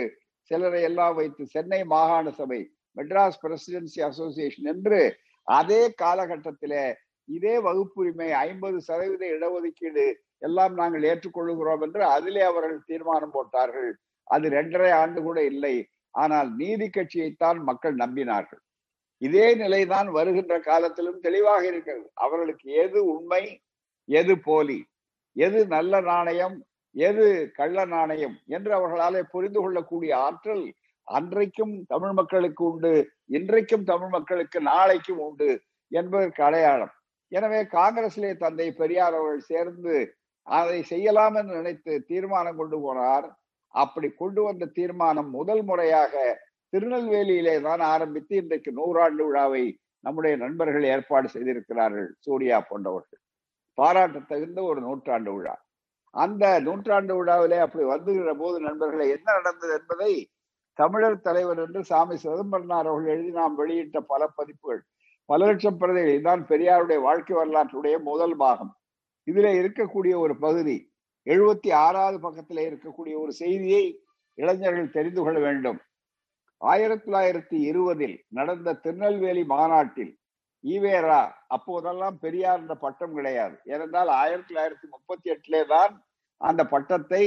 சிலரை 0.50 0.82
எல்லாம் 0.88 1.14
வைத்து 1.18 1.42
சென்னை 1.54 1.80
மாகாண 1.92 2.30
சபை 2.40 2.60
மெட்ராஸ் 2.96 3.40
பிரசிடென்சி 3.42 4.00
அசோசியேஷன் 4.08 4.68
என்று 4.72 5.00
அதே 5.48 5.82
காலகட்டத்திலே 6.02 6.84
இதே 7.28 7.54
வகுப்புரிமை 7.66 8.28
ஐம்பது 8.46 8.78
சதவீத 8.88 9.24
இடஒதுக்கீடு 9.36 10.06
எல்லாம் 10.46 10.74
நாங்கள் 10.80 11.04
ஏற்றுக்கொள்கிறோம் 11.10 11.82
என்று 11.86 12.02
அதிலே 12.14 12.42
அவர்கள் 12.50 12.86
தீர்மானம் 12.90 13.34
போட்டார்கள். 13.36 13.90
அது 14.34 14.46
ரெண்டரை 14.56 14.90
ஆண்டு 15.02 15.20
கூட 15.22 15.38
இல்லை. 15.52 15.74
ஆனால் 16.22 16.48
நீதி 16.60 16.86
கட்சியைத்தான் 16.96 17.58
மக்கள் 17.68 17.96
நம்பினார்கள். 18.02 18.62
இதே 19.22 19.46
நிலைதான் 19.62 20.08
வருகின்ற 20.16 20.54
காலத்திலும் 20.68 21.22
தெளிவாக 21.26 21.62
இருக்கிறது. 21.70 22.06
அவர்களுக்கு 22.24 22.68
எது 22.84 22.98
உண்மை 23.14 23.42
எது 24.08 24.34
போலி 24.46 24.78
எது 25.36 25.58
நல்ல 25.74 26.00
நாணயம் 26.10 26.56
எது 26.96 27.26
கள்ள 27.58 27.84
நாணயம் 27.94 28.36
என்று 28.56 28.70
அவர்களாலே 28.78 29.20
புரிந்து 29.34 29.60
கொள்ளக்கூடிய 29.60 30.12
ஆற்றல் 30.26 30.64
அன்றைக்கும் 31.08 31.74
தமிழ் 31.92 32.14
மக்களுக்கு 32.18 32.62
உண்டு 32.70 32.92
இன்றைக்கும் 33.36 33.84
தமிழ் 33.90 34.12
மக்களுக்கு 34.16 34.58
நாளைக்கும் 34.70 35.20
உண்டு 35.26 35.48
என்பதற்கு 35.92 36.42
அடையாளம். 36.48 36.92
எனவே 37.32 37.60
காங்கிரசிலே 37.76 38.30
தந்தை 38.42 38.68
பெரியார் 38.80 39.16
அவர்கள் 39.18 39.48
சேர்ந்து 39.52 39.94
அதை 40.46 40.78
செய்யலாம் 40.92 41.36
என்று 41.40 41.54
நினைத்து 41.60 41.92
தீர்மானம் 42.10 42.58
கொண்டு 42.60 42.78
போனார். 42.84 43.26
அப்படி 43.74 44.08
கொண்டு 44.20 44.40
வந்த 44.42 44.70
தீர்மானம் 44.78 45.30
முதல் 45.38 45.62
முறையாக 45.64 46.14
திருநெல்வேலியிலே 46.72 47.60
தான் 47.60 47.80
ஆரம்பித்து 47.80 48.36
இன்றைக்கு 48.36 48.70
நூறாண்டு 48.72 49.24
விழாவை 49.26 49.78
நம்முடைய 50.00 50.36
நண்பர்கள் 50.36 50.84
ஏற்பாடு 50.84 51.28
செய்திருக்கிறார்கள் 51.28 52.08
சூர்யா 52.18 52.60
போன்றவர்கள். 52.60 53.20
பாராட்ட 53.74 54.18
தகுந்த 54.18 54.62
ஒரு 54.62 54.80
நூற்றாண்டு 54.80 55.34
விழா. 55.34 55.64
அந்த 56.10 56.60
நூற்றாண்டு 56.60 57.16
விழாவிலே 57.16 57.58
அப்படி 57.58 57.84
வந்துகிற 57.84 58.34
போது 58.38 58.60
நண்பர்களை 58.60 59.08
என்ன 59.08 59.32
நடந்தது 59.32 59.72
என்பதை 59.80 60.30
தமிழர் 60.72 61.20
தலைவர் 61.20 61.58
என்று 61.58 61.84
சாமி 61.84 62.16
சிதம்பரனார் 62.16 62.86
அவர்கள் 62.86 63.12
எழுதி 63.12 63.30
நாம் 63.30 63.58
வெளியிட்ட 63.58 64.00
பல 64.00 64.26
பதிப்புகள். 64.26 64.82
பல 65.24 65.46
லட்சம் 65.46 65.76
பிரதிகள். 65.76 66.12
இதுதான் 66.12 66.46
பெரியாருடைய 66.46 67.00
வாழ்க்கை 67.00 67.36
வரலாற்றுடைய 67.36 68.02
முதல் 68.02 68.36
பாகம். 68.36 68.76
இதுல 69.30 69.48
இருக்கக்கூடிய 69.60 70.16
ஒரு 70.18 70.38
பகுதி 70.38 70.92
எழுபத்தி 71.24 71.72
ஆறாவது 71.72 72.30
பக்கத்துல 72.30 72.60
இருக்கக்கூடிய 72.70 73.14
ஒரு 73.18 73.32
செய்தியை 73.32 74.02
இளைஞர்கள் 74.34 74.90
தெரிந்து 74.90 75.22
கொள்ள 75.22 75.38
வேண்டும். 75.38 75.80
ஆயிரத்தி 76.60 77.04
தொள்ளாயிரத்தி 77.06 77.58
இருபதில் 77.70 78.16
நடந்த 78.28 78.74
திருநெல்வேலி 78.84 79.44
மாநாட்டில் 79.52 80.12
ஈவேரா 80.64 81.20
அப்போதெல்லாம் 81.56 82.16
பெரியார் 82.18 82.60
என்ற 82.62 82.74
பட்டம் 82.74 83.14
கிடையாது. 83.14 83.54
ஏனென்றால் 83.64 84.10
ஆயிரத்தி 84.22 84.50
தொள்ளாயிரத்தி 84.50 84.86
முப்பத்தி 84.94 85.30
எட்டுலே 85.34 85.62
தான் 85.66 85.92
அந்த 86.40 86.62
பட்டத்தை 86.66 87.22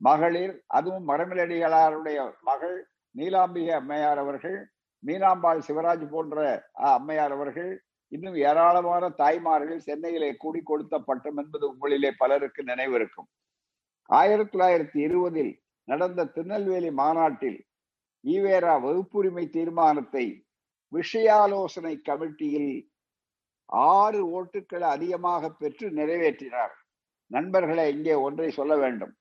மகளிர் 0.00 0.54
அதுவும் 0.78 1.08
மரமிலடிகளாருடைய 1.10 2.18
மகள் 2.42 2.76
நீலாம்பிகை 3.14 3.74
அம்மையார் 3.80 4.22
அவர்கள் 4.24 4.58
மீனாம்பாள் 5.02 5.66
சிவராஜ் 5.66 6.06
போன்ற 6.10 6.44
அம்மையார் 6.94 7.34
அவர்கள் 7.36 7.70
இன்னும் 8.12 8.36
ஏராளமான 8.48 9.04
தாய்மார்கள் 9.20 9.84
சென்னையிலே 9.86 10.30
கூடி 10.42 10.60
கொடுத்த 10.62 10.96
பட்டம் 10.98 11.38
என்பது 11.42 11.64
உங்களிலே 11.72 12.10
பலருக்கு 12.18 12.62
நினைவிருக்கும். 12.64 13.28
ஆயிரத்தி 14.10 14.58
தொள்ளாயிரத்தி 14.58 14.98
இருபதில் 15.06 15.52
நடந்த 15.88 16.26
திருநெல்வேலி 16.34 16.90
மாநாட்டில் 17.00 17.58
ஈவேரா 18.26 18.74
வகுப்புரிமை 18.84 19.44
தீர்மானத்தை 19.56 20.24
விஷயாலோசனை 20.92 21.94
கமிட்டியில் 22.08 22.72
ஆறு 23.92 24.20
ஓட்டுக்களை 24.36 24.86
அதிகமாக 24.96 25.50
பெற்று 25.60 25.86
நிறைவேற்றினார். 25.90 26.74
நண்பர்களை 27.30 27.84
இங்கே 27.94 28.14
ஒன்றை 28.26 28.50
சொல்ல 28.50 28.72
வேண்டும். 28.76 29.12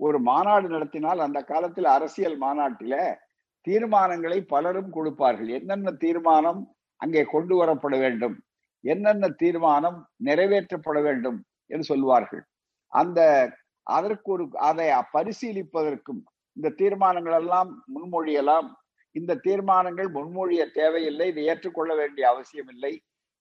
ஒரு 0.00 0.18
மாநாடு 0.28 0.66
நடத்தினால் 0.68 1.20
அந்த 1.26 1.40
காலத்தில் 1.50 1.88
அரசியல் 1.96 2.38
மாநாட்டில 2.44 2.94
தீர்மானங்களை 3.66 4.38
பலரும் 4.52 4.90
கொடுப்பார்கள். 4.90 5.50
என்னென்ன 5.58 5.92
தீர்மானம் 6.04 6.60
அங்கே 7.00 7.22
கொண்டு 7.34 7.54
வரப்பட 7.60 7.94
வேண்டும்? 8.04 8.36
என்னென்ன 8.84 9.28
தீர்மானம் 9.42 9.98
நிறைவேற்றப்பட 10.28 10.98
வேண்டும் 11.02 11.38
என்று 11.70 11.86
சொல்வார்கள். 11.92 12.42
அந்த 12.92 13.20
அதற்கு 13.86 14.28
ஒரு 14.34 14.44
அதை 14.68 14.86
பரிசீலிப்பதற்கும் 15.14 16.22
இந்த 16.56 16.72
தீர்மானங்கள் 16.80 17.36
எல்லாம் 17.40 17.70
முன்மொழியலாம். 17.94 18.68
இந்த 19.16 19.40
தீர்மானங்கள் 19.46 20.08
முன்மொழிய 20.16 20.62
தேவையில்லை 20.78 21.26
இதை 21.32 21.42
ஏற்றுக்கொள்ள 21.52 21.92
வேண்டிய 21.94 22.24
அவசியம் 22.32 22.70
இல்லை 22.74 22.92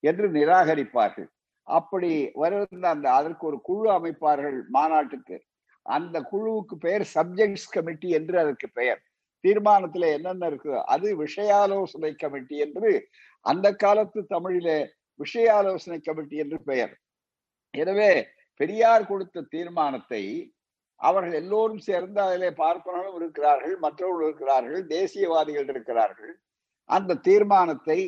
என்று 0.03 0.25
நிராகரிப்பார்கள். 0.37 1.29
அப்படி 1.67 2.11
வருகின்ற 2.41 2.85
அந்த 2.95 3.07
அதற்கு 3.19 3.43
ஒரு 3.49 3.57
குழு 3.69 3.87
அமைப்பார்கள் 3.97 4.57
மாநாட்டுக்கு. 4.77 5.37
அந்த 5.85 6.17
குழுவுக்கு 6.31 6.75
பெயர் 6.85 7.05
சப்ஜெக்ட்ஸ் 7.15 7.71
கமிட்டி 7.75 8.09
என்று 8.19 8.35
அதற்கு 8.39 8.67
பெயர். 8.79 9.01
தீர்மானத்துல 9.43 10.09
என்னென்ன 10.15 10.47
இருக்கு? 10.51 10.73
அது 10.93 11.07
விஷயாலோசனை 11.23 12.11
கமிட்டி 12.23 12.57
என்று 12.65 12.89
அந்த 13.45 13.67
காலத்து 13.83 14.19
தமிழிலே 14.33 14.79
விஷயாலோசனை 15.19 15.99
கமிட்டி 16.07 16.35
என்று 16.43 16.57
பெயர். 16.69 16.93
எனவே 17.73 18.11
பெரியார் 18.59 19.09
கொடுத்த 19.11 19.47
தீர்மானத்தை 19.53 20.23
அவர்கள் 21.07 21.35
எல்லோரும் 21.41 21.83
சேர்ந்து 21.87 22.19
அதிலே 22.25 22.49
பார்ப்பனர்களும் 22.61 23.17
இருக்கிறார்கள் 23.19 23.75
மற்றவர்கள் 23.85 24.25
இருக்கிறார்கள் 24.27 24.81
தேசியவாதிகள் 24.95 25.69
இருக்கிறார்கள். 25.73 26.33
அந்த 26.89 27.19
தீர்மானத்தை 27.27 27.99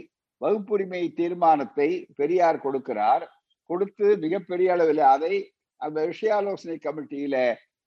வகுப்புரிமை 0.41 1.01
தீர்மானத்தை 1.19 1.89
பெரியார் 2.19 2.63
கொடுக்கிறார். 2.65 3.23
கொடுத்து 3.69 4.07
மிகப்பெரிய 4.23 4.69
அளவில் 4.75 5.03
அதை 5.15 5.33
அந்த 5.81 5.99
விஷயாலோசனை 6.11 6.77
கமிட்டியில 6.85 7.35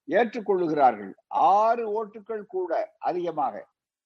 ஏற்றுக்கொள்ளுகிறார்கள். 0.09 1.13
ஆறு 1.59 1.85
ஓட்டுகள் 1.99 2.45
கூட 2.55 2.73
அதிகமாக. 3.09 3.55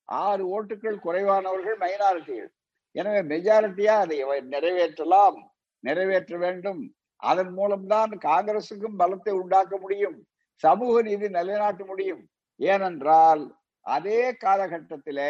ஆறு 0.08 0.44
ஓட்டுகள் 0.56 0.98
குறைவானவர்கள் 1.06 1.78
மைனாரிட்டிகள் 1.84 2.50
எனவே 2.96 3.20
மெஜாரிட்டியா 3.32 3.94
அதை 4.04 4.18
நிறைவேற்றலாம் 4.54 5.38
நிறைவேற்ற 5.84 6.34
வேண்டும். 6.44 6.80
அதன் 7.22 7.52
மூலம்தான் 7.58 8.12
காங்கிரசுக்கும் 8.28 8.98
பலத்தை 9.02 9.32
உண்டாக்க 9.42 9.74
முடியும். 9.84 10.18
சமூக 10.64 10.94
நீதி 11.08 11.26
நிலைநாட்ட 11.38 11.82
முடியும். 11.90 12.22
ஏனென்றால் 12.60 13.42
அதே 13.86 14.20
காலகட்டத்தில 14.44 15.20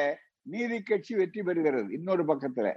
நீதி 0.52 0.78
கட்சி 0.82 1.12
வெற்றி 1.18 1.40
பெறுகிறது 1.48 1.88
இன்னொரு 1.98 2.24
பக்கத்துல. 2.30 2.68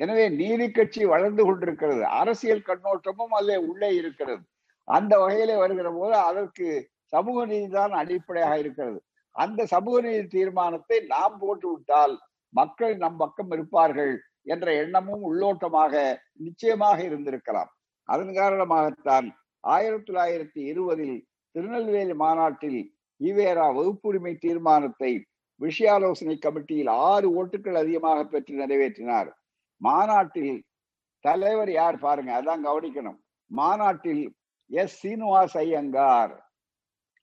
எனவே 0.00 0.24
நீதி 0.40 0.66
கட்சி 0.70 1.02
வளர்ந்து 1.12 1.42
கொண்டிருக்கிறது 1.46 2.02
அரசியல் 2.20 2.66
கண்ணோட்டமும் 2.68 3.34
அதில் 3.38 3.66
உள்ளே 3.70 3.90
இருக்கிறது. 4.00 4.42
அந்த 4.88 5.12
வகையில 5.22 5.56
வருகிற 5.62 5.88
போது 5.98 6.14
அதற்கு 6.28 6.66
சமூக 7.14 7.38
நீதி 7.52 7.68
தான் 7.78 7.94
அடிப்படையாக 8.00 8.54
இருக்கிறது. 8.62 8.98
அந்த 9.36 9.60
சமூக 9.74 9.96
நீதி 10.06 10.24
தீர்மானத்தை 10.36 10.98
நாம் 11.14 11.36
போட்டு 11.42 11.66
விட்டால் 11.72 12.14
மக்கள் 12.54 12.94
நம் 13.02 13.18
பக்கம் 13.22 13.50
இருப்பார்கள் 13.56 14.14
என்ற 14.52 14.66
எண்ணமும் 14.82 15.24
உள்ளோட்டமாக 15.28 15.94
நிச்சயமாக 16.46 16.98
இருந்திருக்கலாம். 17.08 17.70
அதன் 18.08 18.32
காரணமாகத்தான் 18.40 19.26
ஆயிரத்தி 19.64 20.06
தொள்ளாயிரத்தி 20.08 20.60
இருபதில் 20.72 21.16
திருநெல்வேலி 21.54 22.14
மாநாட்டில் 22.24 22.80
ஈவேரா 23.20 23.66
வகுப்புரிமை 23.78 24.32
தீர்மானத்தை 24.44 25.12
விஷயாலோசனை 25.60 26.34
கமிட்டியில் 26.38 26.90
ஆறு 27.10 27.28
ஓட்டுகள் 27.38 27.78
அதிகமாக 27.82 28.18
பெற்று 28.24 28.52
நிறைவேற்றினார். 28.60 29.30
மாநாட்டில் 29.80 30.58
தலைவர் 31.24 31.72
யார் 31.80 31.96
பாருங்க 32.04 32.30
அதான் 32.40 32.66
கவனிக்கணும். 32.68 33.18
மாநாட்டில் 33.50 34.22
எஸ். 34.70 34.98
சீனிவாஸ் 35.00 35.56
ஐயங்கார். 35.62 36.34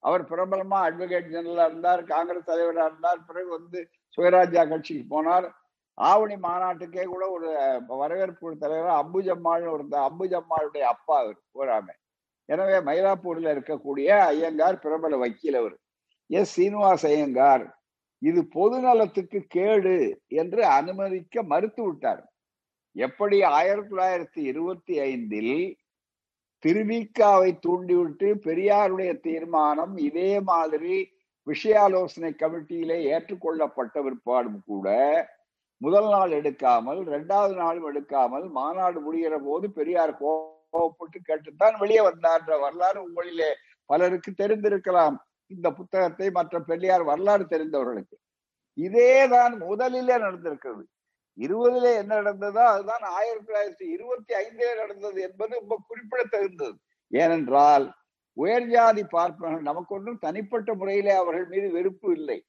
அவர் 0.04 0.24
பிரபலமா 0.32 0.80
அட்வொகேட் 0.88 1.32
ஜெனரலா 1.34 1.66
இருந்தார் 1.70 2.02
காங்கிரஸ் 2.14 2.50
தலைவராக 2.50 2.90
இருந்தார் 2.90 3.22
பிறகு 3.30 3.50
வந்து 3.58 3.80
சுயராஜ்யா 4.18 4.64
கட்சிக்கு 4.72 5.06
போனார். 5.16 5.48
ஆவணி 5.98 6.36
மாநாட்டுக்கே 6.48 7.04
கூட 7.14 7.24
ஒரு 7.36 7.50
வரவேற்பு 8.02 8.56
தலைவர் 8.64 9.00
அம்புஜம்மாள் 9.02 9.66
ஒரு 9.76 9.84
அம்புஜம்மாளுடைய 10.10 10.86
அப்பா 10.94 11.16
அவர் 11.24 11.38
போராமை 11.58 11.94
எனவே 12.50 12.78
மயிலாப்பூர்ல 12.88 13.54
இருக்கக்கூடிய 13.56 14.08
ஐயங்கார் 14.34 14.84
பிரபல 14.84 15.18
வக்கீல் 15.24 15.58
அவர். 15.62 15.76
எஸ் 16.30 16.54
சீனிவாஸ் 16.58 17.06
ஐயங்கார் 17.12 17.66
இது 18.22 18.42
பொது 18.56 18.78
நலத்துக்கு 18.86 19.40
கேடு 19.56 19.96
என்று 20.42 20.62
அனுமதிக்க 20.78 21.44
மறுத்து 21.52 21.82
விட்டார். 21.88 22.22
எப்படி 22.96 23.38
ஆயிரத்தி 23.58 23.92
தொள்ளாயிரத்தி 23.92 24.42
இருபத்தி 24.52 24.96
ஐந்தில் 25.12 25.56
திருவிக்காவை 26.64 27.50
தூண்டிவிட்டு 27.66 28.28
பெரியாருடைய 28.46 29.12
தீர்மானம் 29.26 29.96
இதே 30.08 30.32
மாதிரி 30.52 30.96
விஷயாலோசனை 31.48 32.32
கமிட்டியிலே 32.42 32.98
ஏற்றுக்கொள்ளப்பட்ட 33.14 33.96
விற்பாடும் 34.06 34.62
கூட 34.72 34.88
முதல் 35.82 36.10
நாள் 36.14 36.32
எடுக்காமல் 36.40 37.00
இரண்டாவது 37.10 37.54
நாளும் 37.56 37.88
எடுக்காமல் 37.92 38.46
மாநாடு 38.58 39.00
முடிகிற 39.06 39.36
போது 39.48 39.66
பெரியார் 39.78 40.14
கோவப்பட்டு 40.76 41.20
கேட்டுத்தான் 41.24 41.78
வெளியே 41.78 42.02
வந்தார்ன்ற 42.10 42.60
வரலாறு 42.60 43.00
உங்களிலே 43.08 43.50
பலருக்கு 43.90 44.32
தெரிந்திருக்கலாம். 44.32 45.16
இந்த 45.52 45.68
புத்தகத்தை 45.72 46.28
மற்ற 46.32 46.60
பெரியார் 46.60 47.04
வரலாறு 47.04 47.46
தெரிந்தவர்களுக்கு. 47.50 48.16
இதேதான் 48.78 49.54
முதலிலே 49.58 50.16
நடந்திருக்கிறது. 50.18 50.84
இருபதுல 51.38 51.86
என்ன 51.96 52.22
நடந்ததோ 52.22 52.64
அதுதான் 52.66 53.06
ஆயிரத்தி 53.18 53.48
தொள்ளாயிரத்தி 53.48 53.86
இருபத்தி 53.96 54.34
ஐந்திலே 54.34 54.74
நடந்தது 54.76 55.22
என்பது 55.22 55.54
ரொம்ப 55.60 55.76
குறிப்பிடத்தகுந்தது. 55.88 56.76
ஏனென்றால் 57.12 57.86
உயர்ஜாதி 58.38 59.04
பார்ப்பவர்கள் 59.10 59.62
நமக்கு 59.62 59.96
ஒன்றும் 59.96 60.18
தனிப்பட்ட 60.18 60.74
முறையிலே 60.74 61.14
அவர்கள் 61.16 61.48
மீது 61.48 61.68
வெறுப்பு 61.72 62.08
இல்லை. 62.12 62.40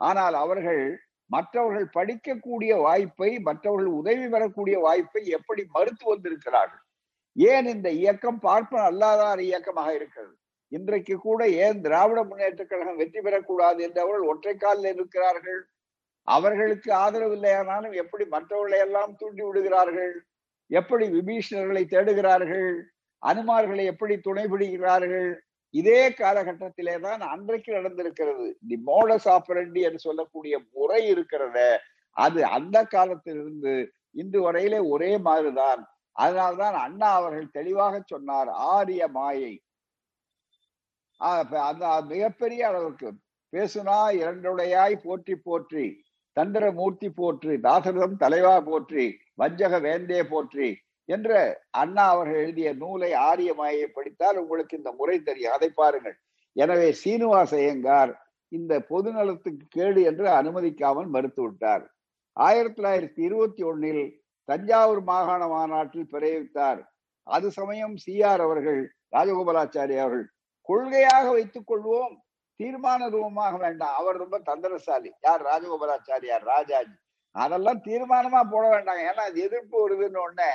ஆனால் 0.00 0.34
அவர்கள் 0.34 0.82
மற்றவர்கள் 1.30 1.88
படிக்கக்கூடிய 1.96 2.72
வாய்ப்பை 2.80 3.30
மற்றவர்கள் 3.38 3.92
உதவி 4.00 4.26
பெறக்கூடிய 4.28 4.76
வாய்ப்பை 4.78 5.22
எப்படி 5.26 5.62
மறுத்து 5.70 6.04
வந்திருக்கிறார்கள்? 6.06 6.84
ஏன் 7.38 7.66
இந்த 7.66 7.88
இயக்கம் 7.90 8.38
பார்ப்பன 8.40 8.84
அல்லாதார் 8.90 9.40
இயக்கமாக 9.40 9.94
இருக்கிறது? 9.94 10.34
இன்றைக்கு 10.68 11.14
கூட 11.16 11.48
ஏன் 11.48 11.80
திராவிட 11.80 12.24
முன்னேற்ற 12.24 12.64
கழகம் 12.64 12.96
வெற்றி 12.96 13.20
பெறக்கூடாது 13.20 13.78
என்று 13.78 14.00
அவர்கள் 14.00 14.28
ஒற்றை 14.28 14.54
காலில் 14.54 14.94
இருக்கிறார்கள்? 14.94 15.60
அவர்களுக்கு 16.24 16.92
ஆதரவு 16.92 17.34
இல்லையானாலும் 17.36 17.92
எப்படி 17.92 18.24
மற்றவர்களை 18.24 18.78
எல்லாம் 18.78 19.12
தூண்டி 19.16 19.42
விடுகிறார்கள்? 19.44 20.14
எப்படி 20.70 21.04
விபீஷணர்களை 21.08 21.84
தேடுகிறார்கள்? 21.84 22.70
அனுமார்களை 23.22 23.84
எப்படி 23.84 24.14
துணை 24.18 24.44
பிடிக்கிறார்கள் 24.46 25.30
இதே 25.74 26.10
காலகட்டத்திலே 26.10 27.00
தான் 27.00 27.20
அன்றைக்கு 27.20 27.70
நடந்திருக்கிறது. 27.72 28.46
தி 28.68 28.76
மோடஸ் 28.86 29.28
ஆப்ரண்டி 29.28 29.80
என்று 29.80 29.98
சொல்லக்கூடிய 29.98 30.58
முறை 30.72 31.14
இருக்கிறத. 31.14 31.76
அது 32.12 32.44
அந்த 32.44 32.84
காலத்திலிருந்து 32.84 33.92
இன்று 34.10 34.52
வரையிலே 34.52 34.88
ஒரே 34.88 35.18
மாதிரிதான். 35.18 35.82
அதனால்தான் 36.22 36.76
அண்ணா 36.86 37.08
அவர்கள் 37.20 37.54
தெளிவாக 37.56 37.94
சொன்னார் 38.12 38.50
ஆரிய 38.74 39.02
மாயை. 39.16 39.54
அந்த 41.68 41.86
மிகப்பெரிய 42.12 42.60
அளவுக்கு 42.70 43.08
பேசுனா 43.52 43.98
இரண்டுடையாய் 44.20 44.96
போற்றி 45.06 45.34
போற்றி 45.46 45.86
தந்திர 46.36 46.64
மூர்த்தி 46.80 47.08
போற்றி 47.20 47.54
தாசரதம் 47.66 48.20
தலைவா 48.24 48.56
போற்றி 48.68 49.04
வஞ்சக 49.40 49.78
வேந்தே 49.86 50.20
போற்றி 50.32 50.68
என்ற 51.08 51.30
அண்ணா 51.80 52.04
அவர்கள் 52.14 52.42
எழுதிய 52.42 52.70
நூலை 52.82 53.10
ஆரிய 53.28 53.50
மாயை 53.60 53.86
படித்தால் 53.96 54.40
உங்களுக்கு 54.42 54.74
இந்த 54.80 54.90
முறை 54.98 55.16
தெரியும். 55.28 55.54
அதை 55.56 55.68
பாருங்கள். 55.80 56.16
எனவே 56.56 56.88
சீனிவாச 57.02 57.52
ஐயங்கார் 57.62 58.12
இந்த 58.52 58.74
பொது 58.90 59.10
நலத்துக்கு 59.16 59.64
கேடு 59.76 60.00
என்று 60.10 60.26
அனுமதிக்காமல் 60.40 61.08
மறுத்து 61.14 61.42
விட்டார். 61.42 61.84
ஆயிரத்தி 62.36 62.78
தொள்ளாயிரத்தி 62.78 63.20
இருபத்தி 63.28 63.62
ஒன்னில் 63.70 64.04
தஞ்சாவூர் 64.48 65.02
மாகாண 65.10 65.42
மாநாட்டில் 65.48 66.10
பிரயோகித்தார். 66.12 66.80
அது 67.26 67.50
சமயம் 67.50 67.96
சிஆர் 68.04 68.42
அவர்கள் 68.46 68.80
ராஜகோபாலாச்சாரிய 69.16 69.98
அவர்கள் 70.04 70.26
கொள்கையாக 70.68 71.26
வைத்துக் 71.36 71.68
கொள்வோம் 71.70 72.14
தீர்மான 72.60 73.08
ரூபமாக 73.10 73.56
வேண்டாம். 73.56 73.94
அவர் 74.00 74.16
ரொம்ப 74.16 74.36
தந்திரசாலி. 74.38 75.10
யார்? 75.26 75.42
ராஜகோபாலாச்சாரியார் 75.50 76.46
ராஜாஜி. 76.54 76.96
அதெல்லாம் 77.30 77.80
தீர்மானமா 77.88 78.40
போட 78.52 78.64
வேண்டாம் 78.68 79.00
ஏன்னா 79.08 79.24
அது 79.30 79.38
எதிர்ப்பு 79.46 79.76
வருதுன்னு 79.82 80.18
உடனே 80.24 80.50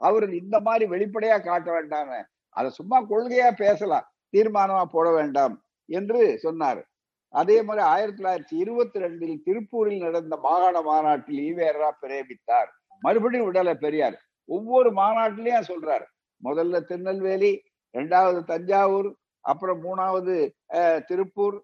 அவர் 0.00 0.26
இந்த 0.42 0.56
மாதிரி 0.60 0.84
வெளிப்படையா 0.94 1.36
காட்ட 1.42 1.72
வேண்டாம். 1.72 2.10
அதை 2.50 2.70
சும்மா 2.70 2.98
கொள்கையா 3.02 3.50
பேசலாம். 3.64 4.08
தீர்மானமா 4.32 4.84
போட 4.84 5.10
வேண்டாம் 5.10 5.54
என்று 5.88 6.38
சொன்னார். 6.38 6.80
அதே 7.28 7.62
மாதிரி 7.62 7.84
ஆயிரத்தி 7.86 8.18
தொள்ளாயிரத்தி 8.22 8.56
இருபத்தி 8.62 8.98
ரெண்டில் 9.00 9.36
திருப்பூரில் 9.46 10.04
நடந்த 10.06 10.36
மாகாண 10.36 10.80
மாநாட்டில் 10.80 11.40
ஈவேரா 11.48 11.90
பிரேமித்தார். 12.02 12.70
மறுபடியும் 13.06 13.48
விடலை 13.48 13.74
பெரியார். 13.84 14.16
ஒவ்வொரு 14.48 14.90
மாநாட்டிலையும் 15.00 15.68
சொல்றாரு. 15.70 16.06
முதல்ல 16.42 16.80
திருநெல்வேலி 16.88 17.52
ரெண்டாவது 17.94 18.40
தஞ்சாவூர் 18.50 19.08
அப்புறம் 19.44 19.80
மூணாவது 19.86 20.34
திருப்பூர். 21.08 21.56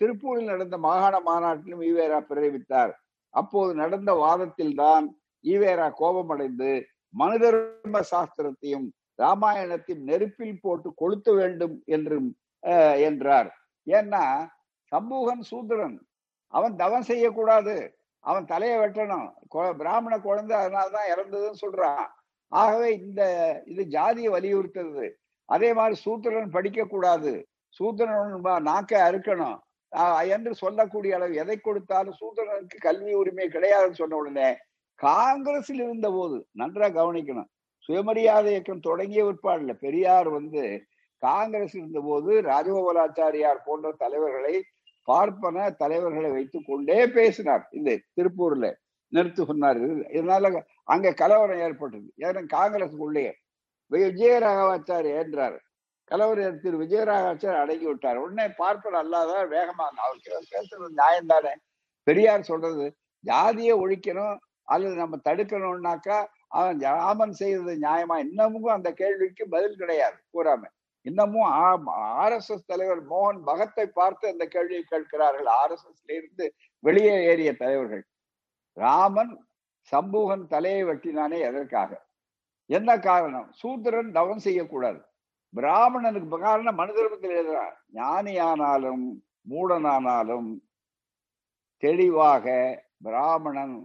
திருப்பூரில் 0.00 0.50
நடந்த 0.52 0.76
மாகாண 0.86 1.14
மாநாட்டிலும் 1.28 1.84
ஈவேரா 1.90 2.18
பிறவித்தார். 2.30 2.92
அப்போது 3.34 3.70
நடந்த 3.82 4.10
வாதத்தில் 4.24 4.74
தான் 4.82 5.06
ஈவேரா 5.44 5.86
கோபமடைந்து 6.00 6.72
மனுதர்ம 7.14 8.02
சாஸ்திரத்தையும் 8.12 8.86
ராமாயணத்தையும் 9.22 10.06
நெருப்பில் 10.10 10.62
போட்டு 10.62 10.88
கொளுத்த 11.00 11.28
வேண்டும் 11.40 11.74
என்றும் 11.96 12.28
என்றார். 13.08 13.50
ஏன்னா 13.86 14.22
சம்பூகன் 14.92 15.44
சூத்திரன். 15.50 15.96
அவன் 16.54 16.74
தவம் 16.82 17.08
செய்யக்கூடாது. 17.10 17.74
அவன் 18.28 18.48
தலையை 18.52 18.76
வெட்டணும். 18.82 19.28
பிராமண 19.80 20.14
குழந்தை 20.26 20.54
அதனாலதான் 20.64 21.10
இறந்ததுன்னு 21.12 21.62
சொல்றான். 21.64 22.06
ஆகவே 22.52 22.88
இந்த 23.06 23.22
இது 23.72 23.82
ஜாதியை 23.94 24.30
வலியுறுத்துறது 24.34 25.06
அதே 25.48 25.70
மாதிரி 25.78 25.96
சூத்திரன் 26.04 26.54
படிக்க 26.56 26.84
கூடாது 26.84 27.32
சூத்திரன் 27.78 28.34
நாக்க 28.70 28.92
அறுக்கணும். 29.08 29.58
என்று 30.34 30.52
சொல்லக்கூடிய 30.60 31.12
அளவு 31.16 31.34
எதை 31.42 31.56
கொடுத்தாலும் 31.56 32.18
சூத்திரனுக்கு 32.20 32.78
கல்வி 32.86 33.12
உரிமை 33.20 33.46
கிடையாதுன்னு 33.48 34.00
சொன்ன 34.00 34.16
உடனே 34.22 34.48
காங்கிரஸில் 35.00 35.82
இருந்த 35.84 36.08
போது 36.16 36.36
நன்றா 36.60 36.88
கவனிக்கணும். 36.98 37.48
சுயமரியாதை 37.86 38.50
இயக்கம் 38.54 38.86
தொடங்கிய 38.88 39.22
விற்பாடுல 39.24 39.72
பெரியார் 39.84 40.28
வந்து 40.38 40.62
காங்கிரஸ் 41.22 41.74
இருந்த 41.80 42.00
போது 42.08 42.30
ராஜகோபாலாச்சாரியார் 42.50 43.60
போன்ற 43.64 43.92
தலைவர்களை 44.02 44.54
பார்ப்பன 45.08 45.66
தலைவர்களை 45.82 46.30
வைத்துக் 46.30 46.68
கொண்டே 46.68 46.98
பேசினார். 47.16 47.64
இந்த 47.78 47.90
திருப்பூர்ல 48.16 48.68
நிறுத்து 49.12 49.42
சொன்னார் 49.50 49.80
இதனால 50.16 50.62
அங்க 50.92 51.12
கலவரம் 51.22 51.62
ஏற்பட்டது. 51.66 52.08
ஏன்னா 52.24 52.42
காங்கிரஸுக்குள்ளேயே 52.56 53.32
விஜயராகவாச்சாரி 53.90 55.10
என்றார் 55.22 55.58
கலவரம் 56.10 56.60
திரு 56.62 56.76
விஜயராகவாச்சாரி 56.82 57.56
அடங்கி 57.62 57.86
விட்டார். 57.90 58.18
உடனே 58.24 58.46
பார்ப்பன 58.60 58.98
அல்லாத 59.02 59.32
வேகமாக 59.54 60.02
அவர் 60.04 60.48
பேசுறது 60.54 60.88
நியாயம் 61.00 61.30
தானே? 61.32 61.52
பெரியார் 62.06 62.48
சொல்றது 62.50 62.86
ஜாதியை 63.24 63.74
ஒழிக்கணும் 63.82 64.36
அல்லது 64.74 64.94
நம்ம 65.02 65.18
தடுக்கணும்னாக்கா 65.28 66.18
அவன் 66.58 66.80
ராமன் 66.80 67.34
செய்யறது 67.40 67.72
நியாயமா? 67.86 68.16
இன்னமும் 68.26 68.74
அந்த 68.76 68.90
கேள்விக்கு 69.00 69.44
பதில் 69.54 69.80
கிடையாது. 69.80 70.18
கூறாம 70.34 70.62
இன்னமும் 71.06 71.48
ஆர் 72.22 72.34
எஸ் 72.36 72.50
எஸ் 72.54 72.68
தலைவர் 72.70 73.02
மோகன் 73.08 73.40
பகத்தை 73.48 73.86
பார்த்து 73.98 74.24
அந்த 74.32 74.44
கேள்வியை 74.54 74.82
கேட்கிறார்கள். 74.82 75.48
ஆர் 75.60 75.72
எஸ் 75.74 75.86
எஸ்ல 75.88 76.12
இருந்து 76.20 76.46
வெளியே 76.78 77.14
ஏறிய 77.30 77.50
தலைவர்கள். 77.62 78.04
ராமன் 78.76 79.34
சம்பூகன் 79.92 80.46
தலையை 80.46 80.84
வெட்டினானே 80.84 81.38
எதற்காக? 81.48 81.90
என்ன 82.70 82.90
காரணம்? 82.98 83.48
சூத்திரன் 83.52 84.12
தவம் 84.12 84.44
செய்யக்கூடாது. 84.46 85.00
பிராமணனுக்கு 85.54 86.38
காரணம் 86.38 86.78
மனிதர்மத்தில் 86.78 87.36
எழுதுறான் 87.38 87.74
ஞானியானாலும் 87.94 89.04
மூடனானாலும் 89.50 90.48
தெளிவாக 91.82 92.46
பிராமணன் 93.06 93.76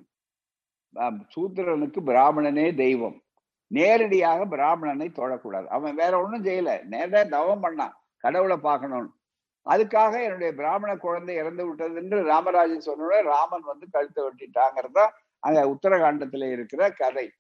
சூத்திரனுக்கு 1.34 2.00
பிராமணனே 2.10 2.68
தெய்வம். 2.84 3.18
நேரடியாக 3.72 4.46
பிராமணனை 4.46 5.08
தொழக்கூடாது 5.20 5.66
அவன் 5.66 5.96
வேற 5.96 6.14
ஒன்றும் 6.22 6.46
செய்யல. 6.46 6.72
நேர 6.84 7.24
தவம் 7.26 7.64
பண்ணான். 7.64 7.96
கடவுளை 8.24 8.58
பார்க்கணும்னு 8.58 9.18
அதுக்காக 9.66 10.14
என்னுடைய 10.24 10.52
பிராமண 10.54 10.92
குழந்தை 10.98 11.36
இறந்து 11.36 11.68
விட்டது 11.68 11.96
என்று 11.96 12.24
ராமராஜன் 12.24 12.88
சொன்ன 12.88 13.22
ராமன் 13.22 13.62
வந்து 13.62 13.86
கழுத்தை 13.92 14.22
வெட்டிட்டாங்கிறதா 14.24 15.06
அந்த 15.44 15.60
உத்தரகாண்டத்துல 15.74 16.52
இருக்கிற 16.52 16.90
கதை. 16.92 17.32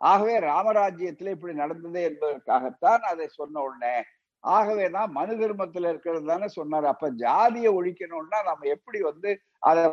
ஆகவே 0.00 0.34
ராமராஜ்யத்துல 0.38 1.30
இப்படி 1.30 1.54
நடந்தது 1.54 2.00
என்பதற்காகத்தான் 2.08 3.04
அதை 3.12 3.28
சொன்ன 3.28 3.60
உடனே 3.60 3.94
ஆகவே 4.40 4.90
தான் 4.90 5.10
மனு 5.10 5.34
தர்மத்துல 5.34 5.88
இருக்கிறது 5.88 6.26
தானே 6.26 6.48
சொன்னார். 6.48 6.84
அப்ப 6.84 7.10
ஜாதியை 7.10 7.70
ஒழிக்கணும்னா 7.74 8.38
நம்ம 8.44 8.68
எப்படி 8.74 9.00
வந்து 9.00 9.30
அதை 9.58 9.84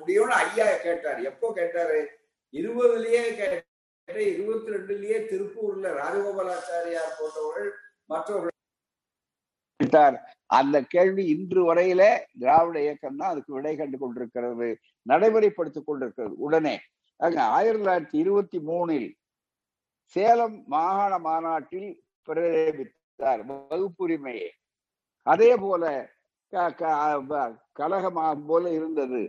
முடியும்னு 0.00 0.36
ஐயா 0.44 0.66
கேட்டார். 0.82 1.20
எப்போ 1.22 1.52
கேட்டாரு? 1.54 2.00
இருபதுலயே 2.52 3.22
கேட்டார் 3.34 3.67
இருபத்தி 4.08 4.70
ரெண்டுலயே 4.74 5.16
திருப்பூர்ல 5.30 5.86
ராஜகோபாலாச்சாரியார் 6.00 7.16
போன்றவர்கள் 7.18 7.70
மற்றவர்கள் 8.06 8.56
அந்த 10.58 10.76
கேள்வி 10.92 11.24
இன்று 11.32 11.60
வரையில 11.68 12.02
திராவிட 12.40 12.76
இயக்கம் 12.84 13.18
தான் 13.20 13.32
அதுக்கு 13.32 13.52
விடை 13.56 13.72
கண்டு 13.76 13.96
கொண்டிருக்கிறது 13.98 14.68
நடைமுறைப்படுத்திக் 15.06 15.88
கொண்டிருக்கிறது 15.88 16.34
உடனே. 16.46 16.74
ஆயிரத்தி 17.20 17.82
தொள்ளாயிரத்தி 17.82 18.18
இருபத்தி 18.22 18.58
மூணில் 18.68 19.08
சேலம் 20.16 20.56
மாகாண 20.74 21.12
மாநாட்டில் 21.26 21.90
பிரேரித்தார் 22.28 23.42
வகுப்புரிமையை. 23.48 24.50
அதே 25.26 25.50
போல 25.64 25.84
கழகமா 27.78 28.26
போல 28.48 28.64
இருந்தது. 28.78 29.22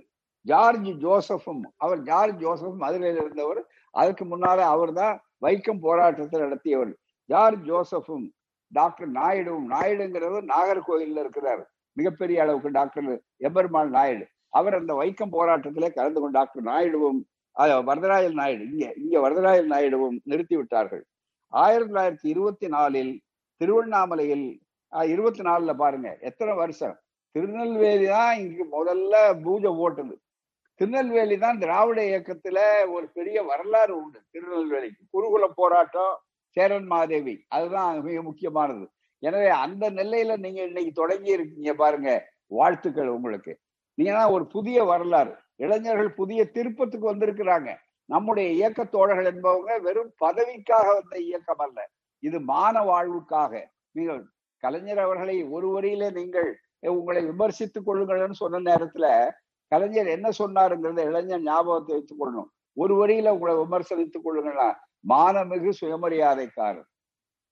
ஜார்ஜ் 0.45 0.91
ஜோசஃபும் 1.03 1.63
அவர் 1.83 2.01
ஜார்ஜ் 2.09 2.39
ஜோசப் 2.43 2.81
மதுரையில் 2.83 3.21
இருந்தவர் 3.23 3.61
அதுக்கு 4.01 4.23
முன்னால 4.31 4.59
அவர் 4.73 4.91
தான் 5.01 5.15
வைக்கம் 5.45 5.83
போராட்டத்தை 5.85 6.37
நடத்தியவர். 6.45 6.91
ஜார்ஜ் 7.29 7.63
ஜோசஃபும் 7.69 8.27
டாக்டர் 8.71 9.11
நாயுடுவும் 9.19 9.67
நாயுடுங்கிறவர் 9.73 10.45
நாகர்கோயில்ல 10.53 11.23
இருக்கிறார். 11.25 11.63
மிகப்பெரிய 11.97 12.41
அளவுக்கு 12.43 12.69
டாக்டர் 12.79 13.09
எபெருமாள் 13.47 13.89
நாயுடு. 13.97 14.25
அவர் 14.57 14.77
அந்த 14.79 14.93
வைக்கம் 15.01 15.35
போராட்டத்திலே 15.37 15.89
கலந்து 15.97 16.19
கொண்ட 16.21 16.37
டாக்டர் 16.39 16.69
நாயுடுவும் 16.71 17.19
வரதராயல் 17.89 18.37
நாயுடு 18.39 18.63
இங்க 18.71 18.85
இங்க 19.03 19.15
வரதராயல் 19.25 19.71
நாயுடுவும் 19.73 20.17
நிறுத்தி 20.31 20.55
விட்டார்கள். 20.59 21.03
ஆயிரத்தி 21.53 21.91
தொள்ளாயிரத்தி 21.91 22.27
இருபத்தி 22.33 22.67
நாலில் 22.75 23.11
திருவண்ணாமலையில் 23.61 24.47
இருபத்தி 25.13 25.41
நாலுல 25.47 25.71
பாருங்க 25.81 26.09
எத்தனை 26.29 26.53
வருஷம்? 26.59 26.95
திருநெல்வேலி 27.35 28.05
தான் 28.13 28.35
இங்கு 28.43 28.63
முதல்ல 28.77 29.15
பூஜை 29.43 29.71
போட்டது. 29.79 30.13
திருநெல்வேலி 30.79 31.37
தான் 31.37 31.57
திராவிட 31.59 31.99
இயக்கத்துல 32.01 32.59
ஒரு 32.91 33.05
பெரிய 33.17 33.37
வரலாறு 33.43 33.93
உண்டு. 34.01 34.19
திருநெல்வேலிக்கு. 34.31 35.01
குருகுல 35.13 35.45
போராட்டம் 35.55 36.13
சேரன் 36.57 36.87
மாதேவி. 36.87 37.45
அதுதான் 37.47 38.01
மிக 38.01 38.21
முக்கியமானது. 38.21 38.85
எனவே 39.23 39.49
அந்த 39.63 39.85
நிலையில 39.89 40.37
நீங்க 40.37 40.61
இன்னைக்கு 40.63 40.91
தொடங்கி 40.91 41.31
இருக்கீங்க 41.31 41.73
பாருங்க 41.73 42.09
வாழ்த்துக்கள் 42.47 43.07
உங்களுக்கு. 43.07 43.53
நீங்கன்னா 43.97 44.31
ஒரு 44.31 44.47
புதிய 44.47 44.83
வரலாறு. 44.83 45.33
இளைஞர்கள் 45.55 46.11
புதிய 46.13 46.41
திருப்பத்துக்கு 46.55 47.05
வந்திருக்கிறாங்க. 47.13 47.69
நம்முடைய 48.09 48.49
இயக்க 48.49 48.85
தோழர்கள் 48.85 49.29
என்பவங்க 49.33 49.71
வெறும் 49.79 50.13
பதவிக்காக 50.25 50.87
வந்த 50.99 51.15
இயக்கம் 51.19 51.63
அல்ல. 51.65 51.79
இது 52.23 52.39
மான 52.39 52.75
வாழ்வுக்காக. 52.91 53.53
நீங்கள் 53.91 54.21
கலைஞர் 54.63 54.97
அவர்களை 54.97 55.35
ஒரு 55.55 55.67
வரியில 55.75 56.11
நீங்கள் 56.11 56.49
உங்களை 56.95 57.21
விமர்சித்துக் 57.25 57.87
கொள்ளுங்கள்னு 57.87 58.41
சொன்ன 58.43 58.63
நேரத்துல 58.69 59.05
கலைஞர் 59.71 60.15
என்ன 60.17 60.27
சொன்னாருங்கிறத 60.39 61.01
இளைஞர் 61.09 61.41
ஞாபகத்தை 61.41 61.93
வைத்துக் 61.95 62.19
கொள்ளணும் 62.21 62.49
ஒரு 62.77 62.93
வரியில 62.99 63.33
உங்களை 63.35 63.53
விமர்சனித்துக் 63.55 64.25
கொள்ளுங்கன்னா 64.25 64.69
மானமிகு 65.11 65.71
சுயமரியாதைக்காரர். 65.79 66.87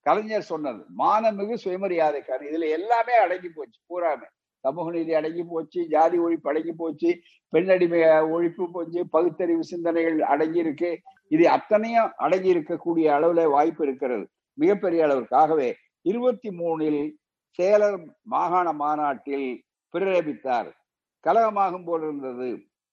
கலைஞர் 0.06 0.50
சொன்னது 0.52 0.82
மானமிகு 0.98 1.54
சுயமரியாதைக்காரர். 1.64 2.48
இதுல 2.50 2.68
எல்லாமே 2.78 3.14
அடங்கி 3.24 3.48
போச்சு 3.48 3.78
பூராமே. 3.90 4.28
சமூக 4.64 4.90
நீதி 4.90 5.12
அடங்கி 5.14 5.42
போச்சு 5.42 5.80
ஜாதி 5.88 6.16
ஒழிப்பு 6.18 6.48
அடங்கி 6.52 6.72
போச்சு 6.72 7.10
பெண்ணடிமை 7.52 8.00
ஒழிப்பு 8.34 8.64
போச்சு 8.72 9.00
பகுத்தறிவு 9.14 9.64
சிந்தனைகள் 9.64 10.18
அடங்கி 10.32 10.58
இருக்கு 10.58 10.90
இது 11.34 11.44
அத்தனையும் 11.56 12.10
அடங்கி 12.16 12.50
இருக்கக்கூடிய 12.54 13.06
அளவுல 13.16 13.44
வாய்ப்பு 13.50 13.82
இருக்கிறது. 13.86 14.24
மிகப்பெரிய 14.58 15.06
அளவிற்காகவே 15.06 15.68
இருபத்தி 16.10 16.50
மூணில் 16.60 17.00
சேலம் 17.58 18.04
மாகாண 18.22 18.72
மாநாட்டில் 18.82 19.48
பிரேபித்தார் 19.94 20.70
கலகமாகும் 21.28 21.84
போல் 21.84 22.02
இருந்தது. 22.02 22.50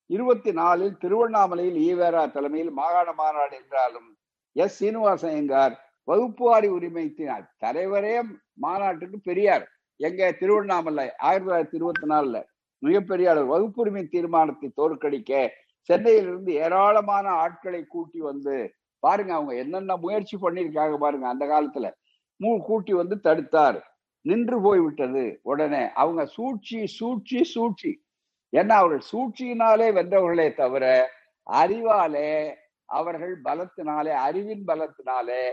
இருபத்தி 0.10 0.52
நாலில் 0.52 0.98
திருவண்ணாமலையில் 1.04 1.78
ஈவேரா 1.86 2.32
தலைமையில் 2.32 2.72
மாகாண 2.72 3.12
மாநாடு 3.12 3.56
என்றாலும் 3.62 4.10
எஸ். 4.52 4.84
சீனிவாசயங்கார் 4.84 5.76
வகுப்புவாரி 6.08 6.68
உரிமைத்தினார் 6.78 7.46
தலைவரே 7.66 8.16
மாநாட்டுக்கு 8.54 9.18
பெரியார். 9.20 9.66
எங்க 10.00 10.32
திருவண்ணாமலை 10.32 11.08
ஆயிரத்தி 11.18 11.48
தொள்ளாயிரத்தி 11.50 11.80
இருபத்தி 11.80 12.08
நாலுல 12.08 12.44
மிகப்பெரிய 12.84 13.30
அளவு 13.32 13.48
வகுப்புரிமை 13.54 14.08
தீர்மானத்தை 14.08 14.72
தோற்கடிக்க 14.82 15.50
சென்னையிலிருந்து 15.90 16.54
ஏராளமான 16.54 17.30
ஆட்களை 17.30 17.86
கூட்டி 17.86 18.20
வந்து 18.20 18.56
பாருங்க 19.00 19.34
அவங்க 19.34 19.54
என்னென்ன 19.56 19.96
முயற்சி 19.98 20.38
பண்ணியிருக்காங்க 20.38 20.98
பாருங்க 20.98 21.28
அந்த 21.28 21.46
காலத்துல 21.46 21.90
மூ 22.44 22.62
கூட்டி 22.62 22.94
வந்து 22.94 23.16
தடுத்தார். 23.24 23.80
நின்று 24.22 24.62
போய்விட்டது 24.62 25.40
உடனே. 25.42 25.84
அவங்க 25.94 26.26
சூழ்ச்சி 26.26 26.88
சூழ்ச்சி 26.88 27.44
சூழ்ச்சி. 27.44 27.92
ஏன்னா 28.58 28.76
அவர்கள் 28.82 29.10
சூழ்ச்சியினாலே 29.12 29.88
வென்றவர்களே 29.98 30.48
தவிர 30.54 30.86
அறிவாலே 31.48 32.32
அவர்கள் 32.90 33.36
பலத்தினாலே 33.44 34.14
அறிவின் 34.28 34.66
பலத்தினாலே 34.68 35.44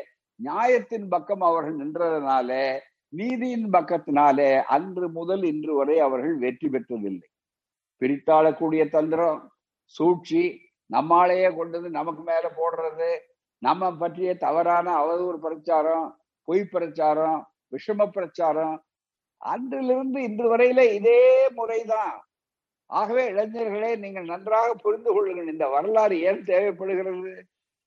நியாயத்தின் 0.41 1.07
பக்கம் 1.09 1.41
அவர்கள் 1.41 1.77
நின்றதுனாலே 1.77 2.65
நீதியின் 3.13 3.67
பக்கத்தினாலே 3.73 4.51
அன்று 4.75 5.07
முதல் 5.09 5.43
இன்று 5.43 5.73
வரை 5.75 5.97
அவர்கள் 5.99 6.37
வெற்றி 6.39 6.69
பெற்றதில்லை. 6.69 7.27
பிரித்தாளக்கூடிய 8.03 8.83
தந்திரம் 8.91 9.41
சூழ்ச்சி 9.85 10.43
நம்மாலேயே 10.91 11.49
கொண்டு 11.57 11.77
வந்து 11.77 11.91
நமக்கு 11.91 12.23
மேல 12.23 12.45
போடுறது 12.57 13.11
நம்ம 13.63 13.91
பற்றிய 13.93 14.31
தவறான 14.37 14.87
அவதூறு 15.03 15.39
பிரச்சாரம் 15.47 16.07
பொய் 16.49 16.65
பிரச்சாரம் 16.65 17.39
விஷம 17.73 18.07
பிரச்சாரம் 18.07 18.77
அன்றிலிருந்து 19.41 20.19
இன்று 20.23 20.47
வரையில 20.53 20.81
இதே 20.93 21.21
முறைதான். 21.49 22.17
ஆகவே 22.93 23.31
இளைஞர்களே 23.33 23.99
நீங்கள் 23.99 24.25
நன்றாக 24.25 24.75
புரிந்து 24.75 25.13
கொள்ளுங்கள். 25.13 25.47
இந்த 25.47 25.69
வரலாறு 25.69 26.21
ஏன் 26.21 26.45
தேவைப்படுகிறது? 26.45 27.45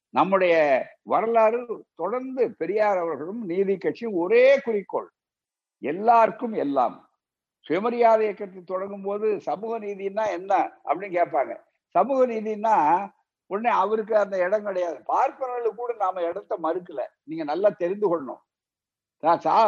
நம்முடைய 0.09 0.85
வரலாறு 1.01 1.85
தொடர்ந்து 1.95 2.55
பெரியார் 2.55 2.97
அவர்களும் 2.97 3.45
நீதி 3.45 3.77
கட்சியும் 3.77 4.13
ஒரே 4.13 4.59
குறிக்கோள். 4.59 5.09
எல்லாருக்கும் 5.79 6.53
எல்லாம். 6.53 7.09
சுயமரியாதை 7.59 8.25
இயக்கத்தை 8.25 8.61
தொடங்கும் 8.61 9.01
போது 9.01 9.41
சமூக 9.41 9.79
நீதினா 9.79 10.27
என்ன 10.27 10.71
அப்படின்னு 10.85 11.17
கேட்பாங்க. 11.17 11.59
சமூக 11.87 12.27
நீதினா 12.27 13.09
உடனே 13.45 13.75
அவருக்கு 13.75 14.17
அந்த 14.17 14.37
இடம் 14.37 14.63
கிடையாது. 14.63 14.97
பார்ப்பனர்களுக்கு 15.07 15.75
கூட 15.75 15.93
நாம 15.93 16.21
இடத்த 16.21 16.57
மறுக்கல. 16.63 17.01
நீங்க 17.23 17.43
நல்லா 17.43 17.69
தெரிந்து 17.69 18.07
கொள்ளணும். 18.09 18.43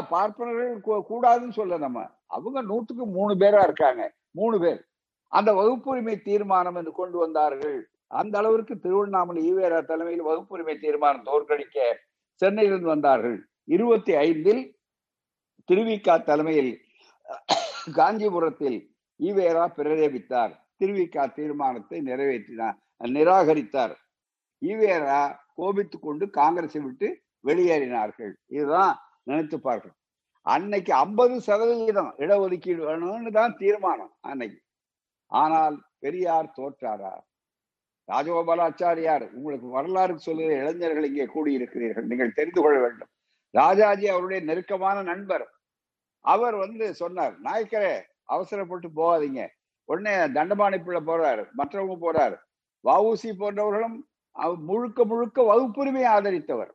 பார்ப்பனர்கள் 0.09 1.03
கூடாதுன்னு 1.09 1.49
சொல்ல 1.49 1.77
நம்ம. 1.77 2.09
அவங்க 2.25 2.61
நூற்றுக்கு 2.61 3.05
மூணு 3.05 3.33
பேரா 3.35 3.63
இருக்காங்க. 3.63 4.13
மூணு 4.31 4.59
பேர். 4.59 4.86
அந்த 5.27 5.49
வகுப்புரிமை 5.53 6.15
தீர்மானம் 6.21 6.75
என்று 6.75 6.91
கொண்டு 6.91 7.17
வந்தார்கள். 7.17 7.77
அந்த 8.07 8.37
அளவிற்கு 8.37 8.79
திருவண்ணாமலை 8.79 9.41
ஈவேரா 9.51 9.79
தலைமையில் 9.85 10.27
வகுப்புரிமை 10.29 10.75
தீர்மானம் 10.79 11.27
தோற்கடிக்க 11.29 11.77
சென்னையிலிருந்து 12.41 12.93
வந்தார்கள். 12.95 13.37
இருபத்தி 13.75 14.13
ஐந்தில் 14.15 14.61
திருவிக்கா 15.69 16.23
தலைமையில் 16.23 16.71
காஞ்சிபுரத்தில் 17.97 18.79
ஈவேரா 19.19 19.65
பிரதேபித்தார். 19.77 20.53
திருவிக்கா 20.79 21.23
தீர்மானத்தை 21.37 21.97
நிறைவேற்றினார் 22.09 22.77
நிராகரித்தார். 23.15 23.95
ஈவேரா 24.61 25.21
கோபித்துக் 25.59 26.05
கொண்டு 26.05 26.25
காங்கிரஸை 26.29 26.81
விட்டு 26.85 27.07
வெளியேறினார்கள். 27.47 28.33
இதுதான் 28.47 28.93
நினைத்து 29.23 29.57
பார்க்கணும். 29.59 29.99
அன்னைக்கு 30.45 30.93
ஐம்பது 30.93 31.35
சதவிகிதம் 31.47 32.11
இடஒதுக்கீடு 32.23 32.81
வேணும்னு 32.89 33.31
தான் 33.39 33.55
தீர்மானம் 33.61 34.13
அன்னைக்கு. 34.29 34.59
ஆனால் 35.31 35.75
பெரியார் 36.03 36.55
தோற்றாரா? 36.57 37.13
ராஜகோபாலாச்சாரியார் 38.09 39.25
உங்களுக்கு 39.37 39.67
வரலாறு 39.77 40.13
சொல்லுகிற 40.25 40.57
இளைஞர்கள் 40.61 41.07
இங்கே 41.09 41.25
கூடியிருக்கிறீர்கள் 41.35 42.09
நீங்கள் 42.11 42.35
தெரிந்து 42.37 42.61
கொள்ள 42.61 42.77
வேண்டும். 42.85 43.11
ராஜாஜி 43.53 44.05
அவருடைய 44.13 44.39
நெருக்கமான 44.49 44.97
நண்பர். 45.11 45.45
அவர் 46.25 46.55
வந்து 46.63 46.85
சொன்னார் 47.01 47.35
நாயக்கரே 47.47 47.93
அவசரப்பட்டு 48.35 48.87
போகாதீங்க. 48.99 49.41
உடனே 49.89 50.13
தண்டபாணி 50.37 50.77
பிள்ளை 50.85 51.01
போறாரு 51.09 51.43
மற்றவங்க 51.59 51.95
போறாரு. 52.05 52.37
வவுசி 52.85 53.29
போன்றவர்களும் 53.41 53.97
முழுக்க 54.69 54.99
முழுக்க 55.11 55.43
வகுப்புரிமையை 55.51 56.09
ஆதரித்தவர். 56.15 56.71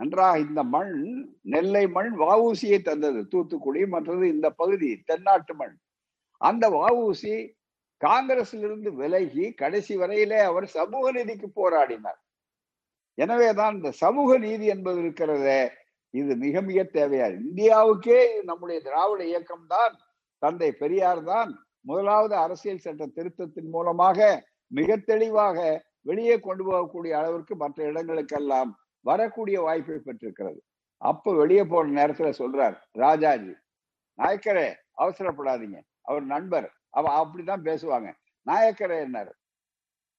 நன்றாக 0.00 0.38
இந்த 0.46 0.60
மண் 0.74 0.94
நெல்லை 1.52 1.84
மண் 1.96 2.12
வவுசியை 2.20 2.78
தந்தது. 2.82 3.20
தூத்துக்குடி 3.32 3.80
மற்றது 3.94 4.24
இந்த 4.34 4.48
பகுதி 4.60 4.90
தென்னாட்டு 5.08 5.54
மண். 5.60 5.74
அந்த 6.40 6.64
வவுசி 6.70 7.36
காங்கிரசிலிருந்து 8.00 8.90
விலகி 8.94 9.54
கடைசி 9.54 9.94
வரையிலே 9.96 10.40
அவர் 10.50 10.66
சமூக 10.78 11.12
நீதிக்கு 11.12 11.48
போராடினார். 11.60 12.18
எனவேதான் 13.18 13.74
இந்த 13.74 13.90
சமூக 14.02 14.38
நீதி 14.38 14.66
என்பது 14.66 14.98
இருக்கிறதே 15.04 15.60
இது 16.14 16.36
மிக 16.36 16.60
மிக 16.60 16.82
தேவையா 16.92 17.26
இந்தியாவுக்கே 17.40 18.20
நம்முடைய 18.42 18.80
திராவிட 18.80 19.24
இயக்கம் 19.24 19.66
தான் 19.66 19.94
தந்தை 20.42 20.70
பெரியார் 20.72 21.22
தான் 21.24 21.50
முதலாவது 21.80 22.34
அரசியல் 22.36 22.84
சட்ட 22.84 23.06
திருத்தத்தின் 23.06 23.70
மூலமாக 23.70 24.18
மிக 24.70 24.96
தெளிவாக 25.10 25.58
வெளியே 26.02 26.36
கொண்டு 26.40 26.62
போகக்கூடிய 26.64 27.12
அளவிற்கு 27.20 27.54
மற்ற 27.56 27.78
இடங்களுக்கெல்லாம் 27.90 28.70
வரக்கூடிய 29.04 29.60
வாய்ப்பை 29.60 29.98
பெற்றிருக்கிறது. 29.98 30.60
அப்ப 31.02 31.32
வெளியே 31.32 31.64
போன 31.64 31.92
நேரத்துல 31.98 32.30
சொல்றார் 32.42 32.76
ராஜாஜி 32.92 33.52
நாயக்கரே 34.18 34.68
அவசரப்படாதீங்க. 34.96 35.78
அவர் 36.08 36.22
நண்பர். 36.22 36.68
அவ 36.90 37.06
அப்படிதான் 37.20 37.66
பேசுவாங்க. 37.68 38.08
நாயக்கரே 38.46 38.98
என்னார் 39.00 39.32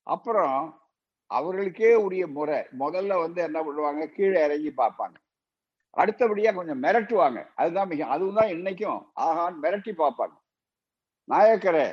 அப்புறம் 0.08 0.58
அவர்களுக்கே 1.32 1.90
உரிய 2.06 2.28
முறை. 2.28 2.60
முதல்ல 2.80 3.20
வந்து 3.20 3.40
என்ன 3.42 3.58
பண்ணுவாங்க? 3.64 4.04
கீழே 4.08 4.40
இறங்கி 4.44 4.72
பார்ப்பாங்க. 4.78 5.18
அடுத்தபடியா 5.98 6.52
கொஞ்சம் 6.56 6.84
மிரட்டுவாங்க. 6.84 7.40
அதுதான் 7.56 7.88
மிக 7.88 8.06
அதுவும் 8.06 8.36
தான் 8.36 8.50
இன்னைக்கும். 8.50 9.02
ஆகான் 9.20 9.58
மிரட்டி 9.62 9.94
பார்ப்பாங்க. 10.04 10.36
நாயக்கரே 11.28 11.88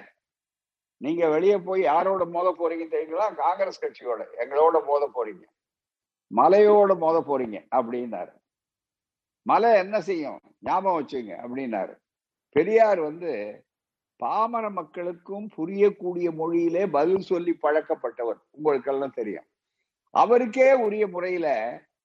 நீங்க 1.01 1.29
வெளியே 1.29 1.57
போய் 1.59 1.83
யாரோட 1.83 2.25
மோத 2.25 2.49
போறீங்க 2.59 2.85
தெரியுங்களா? 2.95 3.27
காங்கிரஸ் 3.35 3.83
கட்சியோட. 3.85 4.21
எங்களோட 4.43 4.77
மோத 4.85 5.05
போறீங்க. 5.17 5.45
மலையோட 6.31 6.93
மோத 6.99 7.17
போறீங்க 7.31 7.59
அப்படின்னாரு. 7.77 8.33
மலை 9.47 9.71
என்ன 9.79 9.97
செய்யும்? 10.01 10.39
ஞாபகம் 10.61 10.99
வச்சுங்க 11.01 11.33
அப்படின்னாரு. 11.45 11.95
பெரியார் 12.57 13.01
வந்து 13.01 13.33
பாமர 14.24 14.70
மக்களுக்கும் 14.70 15.50
புரியக்கூடிய 15.57 16.29
மொழியிலே 16.40 16.87
பதில் 16.90 17.20
சொல்லி 17.20 17.59
பழக்கப்பட்டவர். 17.62 18.40
உங்களுக்கெல்லாம் 18.50 19.16
தெரியும். 19.18 19.44
அவருக்கே 20.11 20.72
உரிய 20.72 21.07
முறையில 21.07 21.48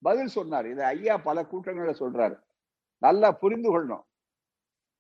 பதில் 0.02 0.28
சொன்னார். 0.28 0.68
இதை 0.68 0.86
ஐயா 0.86 1.18
பல 1.18 1.46
கூட்டங்களை 1.46 1.94
சொல்றாரு. 2.00 2.38
நல்லா 2.98 3.32
புரிந்து 3.32 3.70
கொள்ளணும். 3.70 4.04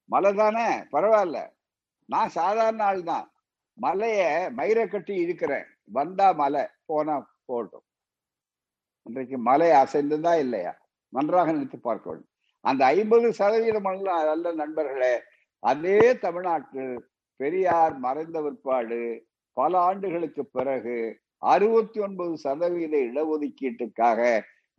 மலை 0.06 0.34
தானே? 0.34 0.67
பரவாயில்ல. 0.91 1.50
நான் 2.06 2.30
சாதாரண 2.30 2.84
ஆள் 2.84 3.04
தான். 3.04 3.32
மலைய 3.74 4.50
மயிரை 4.56 4.88
கட்டி 4.88 5.15
இருக்கிறேன் 5.15 5.65
வந்தா 5.84 6.32
மலை 6.32 6.63
போனா 6.86 7.15
போகட்டும் 7.45 7.84
இன்றைக்கு 9.04 9.38
மலை 9.38 9.69
அசைந்ததா 9.69 10.39
இல்லையா? 10.39 10.74
நன்றாக 11.10 11.52
நினைத்து 11.52 11.80
பார்க்க 11.80 12.10
வேண்டும். 12.10 12.30
அந்த 12.60 12.86
ஐம்பது 12.86 13.34
சதவீதம் 13.34 13.86
அல்ல 13.86 14.52
நண்பர்களே 14.54 15.21
அதே 15.63 16.00
தமிழ்நாட்டில் 16.21 16.93
பெரியார் 17.39 17.95
மறைந்த 18.00 18.38
பிற்பாடு 18.41 19.02
பல 19.58 19.74
ஆண்டுகளுக்கு 19.80 20.43
பிறகு 20.52 20.97
அறுபத்தி 21.43 22.00
ஒன்பது 22.00 22.34
சதவீத 22.38 22.95
இடஒதுக்கீட்டுக்காக 23.08 24.19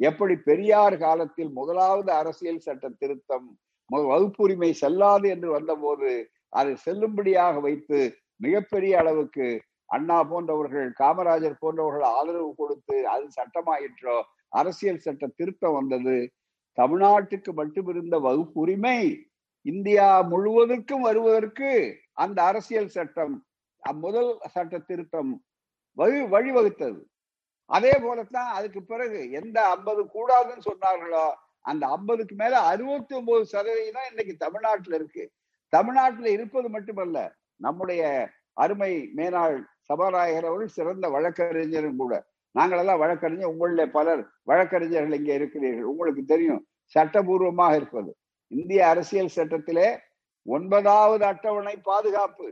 எப்படி 0.00 0.34
பெரியார் 0.40 0.96
காலத்தில் 0.98 1.50
முதலாவது 1.52 2.10
அரசியல் 2.12 2.64
சட்ட 2.66 2.88
திருத்தம் 3.00 3.48
வகுப்புரிமை 3.90 4.70
செல்லாது 4.72 5.26
என்று 5.28 5.48
வந்தபோது 5.50 6.10
அதை 6.50 6.72
செல்லும்படியாக 6.86 7.60
வைத்து 7.60 7.98
மிகப்பெரிய 8.40 8.92
அளவுக்கு 8.98 9.46
அண்ணா 9.88 10.18
போன்றவர்கள் 10.22 10.88
காமராஜர் 11.00 11.60
போன்றவர்கள் 11.60 12.06
ஆதரவு 12.12 12.50
கொடுத்து 12.54 12.96
அது 13.06 13.26
சட்டமாயிற்றோ 13.38 14.16
அரசியல் 14.52 15.04
சட்ட 15.06 15.26
திருத்தம் 15.38 15.76
வந்தது. 15.78 16.16
தமிழ்நாட்டுக்கு 16.78 17.50
மட்டுமிருந்த 17.52 18.16
வகுப்புரிமை 18.20 18.98
இந்தியா 19.70 20.06
முழுவதற்கும் 20.32 21.06
வருவதற்கு 21.08 21.70
அந்த 22.24 22.38
அரசியல் 22.50 22.94
சட்டம் 22.96 23.34
முதல் 23.82 24.30
சட்ட 24.54 24.74
திருத்தம் 24.88 25.30
வழி 25.98 26.20
வழிவகுத்தது. 26.34 27.00
அதே 27.70 27.92
போலத்தான் 28.04 28.50
அதுக்கு 28.58 28.80
பிறகு 28.82 29.18
எந்த 29.40 29.58
ஐம்பது 29.74 30.02
கூடாதுன்னு 30.14 30.66
சொன்னார்களோ 30.70 31.24
அந்த 31.70 31.82
ஐம்பதுக்கு 31.96 32.34
மேல 32.42 32.54
அறுபத்தி 32.70 33.12
ஒன்பது 33.18 33.44
சதவீதம் 33.54 34.08
இன்னைக்கு 34.10 34.34
தமிழ்நாட்டுல 34.44 34.96
இருக்கு. 35.00 35.24
தமிழ்நாட்டுல 35.72 36.30
இருப்பது 36.36 36.68
மட்டுமல்ல 36.68 37.18
நம்முடைய 37.60 38.02
அருமை 38.62 38.92
மேனாள் 39.18 39.58
சபாநாயகர் 39.88 40.48
அவர்கள் 40.50 40.76
சிறந்த 40.78 41.06
வழக்கறிஞரும் 41.14 42.00
கூட. 42.02 42.14
நாங்களெல்லாம் 42.54 43.02
வழக்கறிஞர் 43.02 43.52
உங்களில் 43.52 43.94
பலர் 43.96 44.22
வழக்கறிஞர்கள் 44.50 45.18
இங்கே 45.18 45.34
இருக்கிறீர்கள். 45.40 45.90
உங்களுக்கு 45.92 46.24
தெரியும் 46.32 46.62
சட்டபூர்வமாக 46.94 47.76
இருப்பது. 47.80 48.10
இந்திய 48.52 48.88
அரசியல் 48.88 49.34
சட்டத்திலே 49.36 49.88
ஒன்பதாவது 50.46 51.24
அட்டவணை 51.24 51.74
பாதுகாப்பு. 51.76 52.46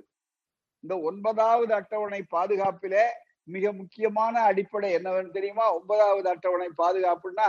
இந்த 0.84 0.94
ஒன்பதாவது 1.00 1.72
அட்டவணை 1.74 2.20
பாதுகாப்பிலே 2.36 3.04
மிக 3.44 3.72
முக்கியமான 3.72 4.34
அடிப்படை 4.40 4.88
என்னவென்னு 4.96 5.30
தெரியுமா? 5.30 5.74
ஒன்பதாவது 5.74 6.28
அட்டவணை 6.28 6.68
பாதுகாப்புன்னா 6.82 7.48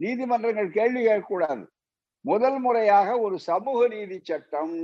நீதிமன்றங்கள் 0.00 0.70
கேள்வி 0.70 1.02
கேட்கக்கூடாது. 1.06 1.64
முதல் 2.24 2.58
முறையாக 2.58 3.18
ஒரு 3.18 3.36
சமூக 3.38 3.88
நீதி 3.88 4.18
சட்டம் 4.22 4.74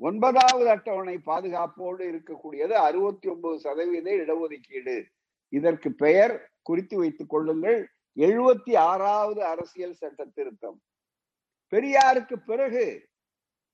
ஒன்பதாவது 0.00 0.68
அட்டவணை 0.70 1.14
பாதுகாப்போடு 1.26 2.02
இருக்கக்கூடியது 2.10 2.74
அறுபத்தி 2.88 3.28
ஒன்பது 3.28 3.56
சதவீத 3.60 4.10
இடஒதுக்கீடு. 4.10 4.96
இதற்கு 5.52 5.88
பெயர் 5.92 6.34
குறித்து 6.62 6.96
வைத்துக் 6.98 7.28
கொள்ளுங்கள். 7.28 7.78
எழுபத்தி 8.16 8.72
ஆறாவது 8.90 9.44
அரசியல் 9.44 9.98
சட்ட 10.02 10.24
திருத்தம். 10.34 10.78
பெரியாருக்கு 11.72 12.36
பிறகு 12.50 12.84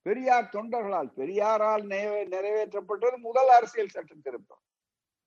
பெரியார் 0.06 0.52
தொண்டர்களால் 0.52 1.10
பெரியாரால் 1.18 1.84
நிறைவேற்றப்பட்டது 2.32 3.16
முதல் 3.18 3.48
அரசியல் 3.48 3.94
சட்ட 3.96 4.14
திருத்தம். 4.22 4.62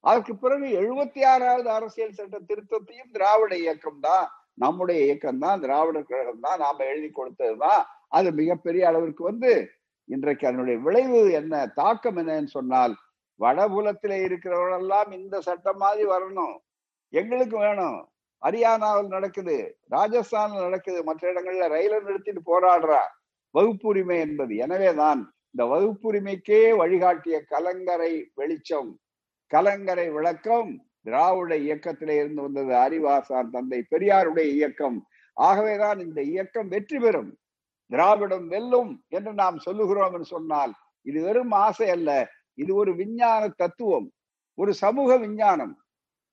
அதற்கு 0.04 0.34
பிறகு 0.36 0.68
எழுபத்தி 0.82 1.22
ஆறாவது 1.26 1.70
அரசியல் 1.70 2.18
சட்ட 2.18 2.38
திருத்தத்தையும் 2.50 3.12
திராவிட 3.12 3.54
இயக்கம் 3.58 4.00
தான் 4.00 4.28
நம்முடைய 4.54 5.00
இயக்கம் 5.06 5.40
தான் 5.40 5.60
திராவிட 5.60 5.98
கழகம் 6.02 6.40
தான் 6.40 6.60
நாம 6.60 6.86
எழுதி 6.86 7.10
கொடுத்ததுதான் 7.10 7.82
அது 8.18 8.30
மிகப்பெரிய 8.32 8.84
அளவிற்கு 8.88 9.24
வந்து 9.24 9.52
இன்றைக்கு 10.10 10.48
அதனுடைய 10.48 10.78
விளைவு 10.80 11.20
என்ன 11.32 11.54
தாக்கம் 11.82 12.18
என்னன்னு 12.18 12.52
சொன்னால் 12.58 12.94
வடபுலத்திலே 13.40 14.18
இருக்கிறவர்களெல்லாம் 14.28 15.10
இந்த 15.12 15.36
சட்டம் 15.42 15.78
மாதிரி 15.78 16.04
வரணும். 16.10 16.56
எங்களுக்கு 17.14 17.58
வேணும். 17.58 18.00
ஹரியானாவில் 18.46 19.08
நடக்குது 19.08 19.78
ராஜஸ்தான்ல 19.92 20.62
நடக்குது 20.62 21.04
மற்ற 21.04 21.34
இடங்கள்ல 21.34 21.66
ரயில 21.76 21.96
நிறுத்திட்டு 22.06 22.42
போராடுறா. 22.46 23.02
வகுப்புரிமை 23.56 24.20
என்பது. 24.20 24.56
எனவேதான் 24.56 25.22
இந்த 25.52 25.64
வகுப்புரிமைக்கே 25.74 26.62
வழிகாட்டிய 26.76 27.36
கலங்கரை 27.48 28.32
வெளிச்சம் 28.36 29.00
கலங்கரை 29.52 30.10
விளக்கம் 30.10 30.72
திராவிட 31.04 31.56
இயக்கத்திலே 31.56 32.16
இருந்து 32.16 32.42
வந்தது 32.42 32.74
அறிவாசான் 32.86 33.50
தந்தை 33.50 33.80
பெரியாருடைய 33.92 34.48
இயக்கம். 34.58 34.98
ஆகவேதான் 35.34 36.00
இந்த 36.00 36.22
இயக்கம் 36.22 36.68
வெற்றி 36.68 37.00
பெறும். 37.00 37.32
திராவிடம் 37.92 38.48
வெல்லும் 38.48 38.92
என்று 39.08 39.34
நாம் 39.34 39.58
சொல்லுகிறோம் 39.58 40.14
என்று 40.14 40.26
சொன்னால் 40.26 40.74
இது 41.02 41.20
வெறும் 41.24 41.52
ஆசை 41.52 41.90
அல்ல. 41.90 42.12
இது 42.54 42.76
ஒரு 42.76 42.96
விஞ்ஞான 42.96 43.48
தத்துவம் 43.48 44.12
ஒரு 44.58 44.74
சமூக 44.74 45.18
விஞ்ஞானம். 45.18 45.74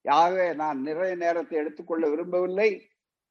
ஆகவே 0.05 0.55
நான் 0.55 0.81
நிறைய 0.81 1.15
நேரத்தை 1.15 1.59
எடுத்துக்கொள்ள 1.59 2.09
விரும்பவில்லை. 2.09 2.83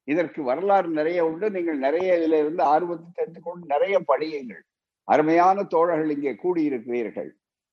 இதற்கு 0.04 0.42
வரலாறு 0.42 0.88
நிறைய 0.88 1.26
உண்டு. 1.26 1.50
நீங்கள் 1.50 1.78
நிறைய 1.78 2.16
இதிலிருந்து 2.18 2.62
ஆர்வத்தை 2.62 3.10
தெரிந்து 3.14 3.40
கொண்டு 3.42 3.66
நிறைய 3.66 4.00
படியுங்கள். 4.12 4.62
அருமையான 5.04 5.64
தோழர்கள் 5.64 6.10
இங்கே 6.10 6.32
கூடியிருக்கிறீர்கள். 6.42 7.30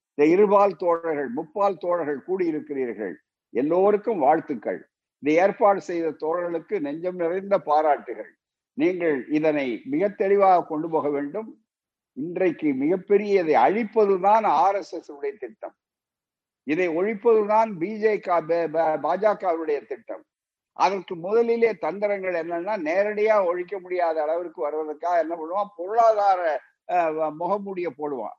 இந்த 0.10 0.26
இருபால் 0.26 0.76
தோழர்கள் 0.76 1.30
முப்பால் 1.36 1.78
தோழர்கள் 1.78 2.26
கூடியிருக்கிறீர்கள். 2.28 3.16
எல்லோருக்கும் 3.50 4.20
வாழ்த்துக்கள். 4.20 4.80
இந்த 5.24 5.42
ஏற்பாடு 5.42 5.82
செய்த 5.82 6.08
தோழர்களுக்கு 6.10 6.80
நெஞ்சம் 6.80 7.16
நிறைந்த 7.16 7.58
பாராட்டுகள். 7.60 8.32
நீங்கள் 8.74 9.28
இதனை 9.28 9.82
மிக 9.86 10.10
தெளிவாக 10.10 10.66
கொண்டு 10.66 10.90
போக 10.90 11.10
வேண்டும். 11.10 11.50
இன்றைக்கு 12.14 12.74
மிகப்பெரிய 12.74 13.42
இதை 13.44 13.56
அழிப்பதுதான் 13.56 14.44
ஆர் 14.44 14.76
எஸ் 14.76 14.94
எஸ் 14.94 15.12
உடைய 15.12 15.36
திட்டம். 15.40 15.76
இதை 16.64 16.88
ஒழிப்பதுதான் 16.90 17.70
பிஜேக 17.82 18.28
பாஜகவுடைய 19.06 19.80
திட்டம். 19.92 20.24
அதற்கு 20.78 21.14
முதலிலே 21.26 21.72
தந்திரங்கள் 21.86 22.36
என்னன்னா 22.42 22.74
நேரடியா 22.90 23.36
ஒழிக்க 23.46 23.80
முடியாத 23.80 24.18
அளவிற்கு 24.22 24.60
வருவதற்காக 24.62 25.24
என்ன 25.24 25.34
பண்ணுவான்? 25.40 25.74
பொருளாதார 25.80 26.42
முகமூடிய 27.42 27.88
போடுவான். 27.98 28.38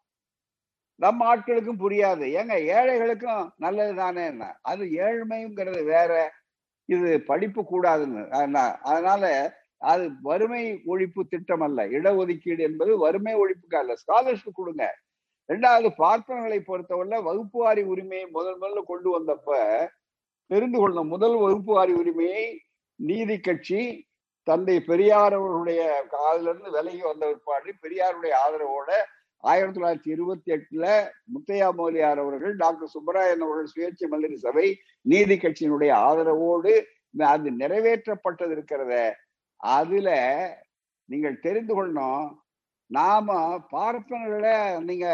நம்ம 1.02 1.20
ஆட்களுக்கும் 1.34 1.82
புரியாது. 1.84 2.24
ஏங்க 2.38 2.56
ஏழைகளுக்கும் 2.78 3.44
நல்லது 3.56 3.94
தானே 3.94 4.24
என்ன? 4.32 4.44
அது 4.70 4.84
ஏழ்மைங்கிறது 5.06 5.82
வேற. 5.84 6.12
இது 6.94 7.10
படிப்பு 7.30 7.62
கூடாதுன்னு. 7.70 8.22
அதனால 8.90 9.24
அது 9.90 10.04
வறுமை 10.28 10.62
ஒழிப்பு 10.92 11.22
திட்டம் 11.28 11.64
அல்ல 11.66 11.86
இடஒதுக்கீடு 11.98 12.62
என்பது 12.68 12.92
வறுமை 12.98 13.32
ஒழிப்புக்கு 13.42 13.78
அல்ல. 13.80 13.94
ஸ்காலர்ஷிப் 14.02 14.58
கொடுங்க. 14.60 14.84
ரெண்டாவது 15.52 15.88
பார்ப்பனர்களை 16.02 16.58
பொறுத்தவரை 16.68 17.20
வகுப்பு 17.28 17.58
வாரி 17.64 17.82
உரிமையை 17.92 18.26
முதல் 18.36 18.60
முதல்ல 18.60 18.82
கொண்டு 18.90 19.08
வந்தப்ப 19.14 19.58
தெரிந்து 20.46 20.78
கொள்ளணும். 20.78 21.12
முதல் 21.14 21.36
வகுப்பு 21.44 21.72
வாரி 21.72 21.92
உரிமையை 21.92 22.44
நீதி 22.96 23.40
கட்சி 23.40 23.82
தந்தை 24.42 24.76
பெரியார் 24.80 25.34
அவர்களுடைய 25.38 25.82
காலிலிருந்து 26.10 26.70
விலகி 26.70 27.02
வந்த 27.02 27.26
பிற்பாடு 27.26 27.72
பெரியாருடைய 27.82 28.32
ஆதரவோட 28.44 28.90
ஆயிரத்தி 29.44 29.76
தொள்ளாயிரத்தி 29.76 30.10
இருபத்தி 30.14 30.52
எட்டுல 30.52 30.86
முத்தையா 31.34 31.68
மௌலியார் 31.78 32.20
அவர்கள் 32.24 32.54
டாக்டர் 32.56 32.92
சுப்பராயன் 32.94 33.44
அவர்கள் 33.44 33.70
சுயேட்சை 33.72 34.08
மந்திரி 34.08 34.36
சபை 34.36 34.66
நீதி 35.02 35.36
கட்சியினுடைய 35.36 35.92
ஆதரவோடு 36.08 36.72
அது 37.34 37.50
நிறைவேற்றப்பட்டது 37.62 38.54
இருக்கிறத 38.56 38.92
அதுல 39.56 40.10
நீங்கள் 41.08 41.40
தெரிந்து 41.40 41.72
கொள்ளணும். 41.74 42.28
நாம 42.96 43.34
பார்ப்பனர்களை 43.72 44.56
நீங்க 44.88 45.06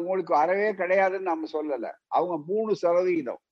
உங்களுக்கு 0.00 0.32
அறவே 0.42 0.68
கிடையாதுன்னு 0.72 1.28
நம்ம 1.30 1.48
சொல்லல. 1.52 1.86
அவங்க 2.16 2.36
மூணு 2.50 2.72
சதவிகிதம் 2.82 3.42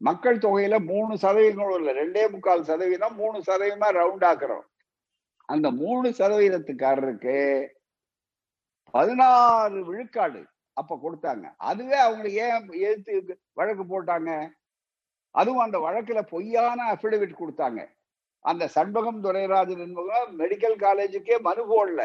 மக்கள் 0.00 0.38
தொகையில 0.44 0.74
மூணு 0.90 1.12
சதவீதம் 1.24 1.72
இல்ல. 1.78 1.90
ரெண்டே 2.00 2.22
முக்கால் 2.34 2.68
சதவீதம் 2.70 3.16
மூணு 3.20 3.38
சதவீதமா 3.48 3.88
ரவுண்ட் 3.98 4.26
ஆக்குறோம். 4.30 4.66
அந்த 5.54 5.66
மூணு 5.80 6.08
சதவீதத்துக்காரருக்கு 6.20 7.36
பதினாறு 8.94 9.78
விழுக்காடு 9.88 10.40
அப்ப 10.80 10.98
கொடுத்தாங்க. 11.04 11.46
அதுவே 11.70 11.96
அவங்களுக்கு 12.04 12.38
ஏன் 12.46 12.66
எழுத்து 12.86 13.38
வழக்கு 13.58 13.84
போட்டாங்க? 13.92 14.30
அதுவும் 15.34 15.64
அந்த 15.66 15.78
வழக்குல 15.86 16.20
பொய்யான 16.32 16.78
அபிடவிட் 16.92 17.40
கொடுத்தாங்க. 17.42 17.80
அந்த 18.44 18.64
சண்பகம் 18.74 19.20
துரைராஜன் 19.26 19.84
என்பவங்க 19.86 20.18
மெடிக்கல் 20.40 20.76
காலேஜுக்கே 20.86 21.36
மனு 21.48 21.62
போடல. 21.72 22.02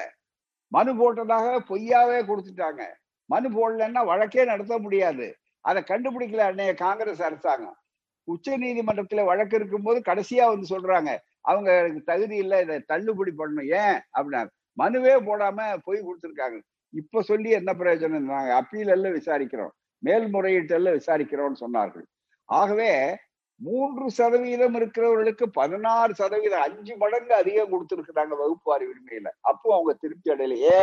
மனு 0.67 0.91
போட்டதாக 0.93 1.60
பொய்யாவே 1.69 2.19
கொடுத்துட்டாங்க. 2.21 2.84
மனு 3.25 3.49
போடலன்னா 3.49 4.06
வழக்கே 4.06 4.45
நடத்த 4.45 4.78
முடியாது. 4.78 5.36
அதை 5.62 5.84
கண்டுபிடிக்கல 5.88 6.41
அன்னைய 6.41 6.75
காங்கிரஸ் 6.75 7.23
அரசாங்கம். 7.23 7.78
உச்ச 8.23 8.58
நீதிமன்றத்துல 8.58 9.25
வழக்கு 9.25 9.56
இருக்கும்போது 9.56 9.99
கடைசியா 9.99 10.45
வந்து 10.45 10.80
சொல்றாங்க 10.80 11.17
அவங்க 11.41 11.91
தகுதி 12.06 12.36
இல்லை 12.36 12.62
இதை 12.62 12.80
தள்ளுபடி 12.80 13.34
பண்ணணும். 13.38 13.65
ஏன்? 13.65 14.01
அப்படின்னா 14.17 14.49
மனுவே 14.78 15.13
போடாம 15.23 15.78
போய் 15.84 16.04
கொடுத்துருக்காங்க. 16.04 16.60
இப்ப 16.89 17.21
சொல்லி 17.21 17.49
என்ன 17.49 17.73
பிரயோஜனம் 17.73 18.19
நாங்க 18.19 18.56
அப்பீல் 18.56 18.88
எல்லாம் 18.88 19.15
விசாரிக்கிறோம். 19.15 19.69
மேல்முறையீட்டெல்லாம் 20.06 20.99
விசாரிக்கிறோம்னு 20.99 21.63
சொன்னார்கள். 21.67 22.06
ஆகவே 22.45 23.17
மூன்று 23.58 24.10
சதவீதம் 24.10 24.76
இருக்கிறவர்களுக்கு 24.76 25.46
பதினாறு 25.52 26.15
சதவீதம் 26.15 26.62
அஞ்சு 26.62 26.98
மடங்கு 26.98 27.34
அதிகம் 27.34 27.72
கொடுத்துருக்குறாங்க 27.72 28.34
வகுப்பு 28.36 28.72
வாரி 28.72 28.86
உரிமையில. 28.86 29.30
அப்போ 29.41 29.74
அவங்க 29.76 29.94
திருப்தி 29.94 30.32
அடையலையே 30.32 30.80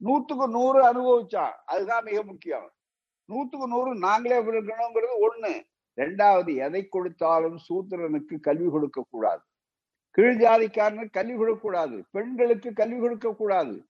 நூத்துக்கு 0.00 0.46
நூறு 0.46 0.78
அனுபவிச்சான். 0.82 1.54
அதுதான் 1.64 2.04
மிக 2.04 2.22
முக்கியம். 2.22 2.72
நூத்துக்கு 3.28 3.66
நூறு 3.66 3.94
நாங்களே 3.94 4.38
இருக்கணுங்கிறது 4.40 5.16
ஒண்ணு. 5.28 5.52
ரெண்டாவது 5.96 6.54
எதை 6.56 6.88
கொடுத்தாலும் 6.88 7.58
சூத்திரனுக்கு 7.68 8.40
கல்வி 8.40 8.68
கொடுக்க 8.70 9.04
கூடாது. 9.10 9.42
கீழ் 10.10 10.40
ஜாதிக்காரனுக்கு 10.42 11.10
கல்வி 11.10 11.36
கொடுக்க 11.36 11.60
கூடாது. 11.60 12.04
பெண்களுக்கு 12.10 12.72
கல்வி 12.72 12.98
கொடுக்க 12.98 13.32
கூடாது. 13.32 13.86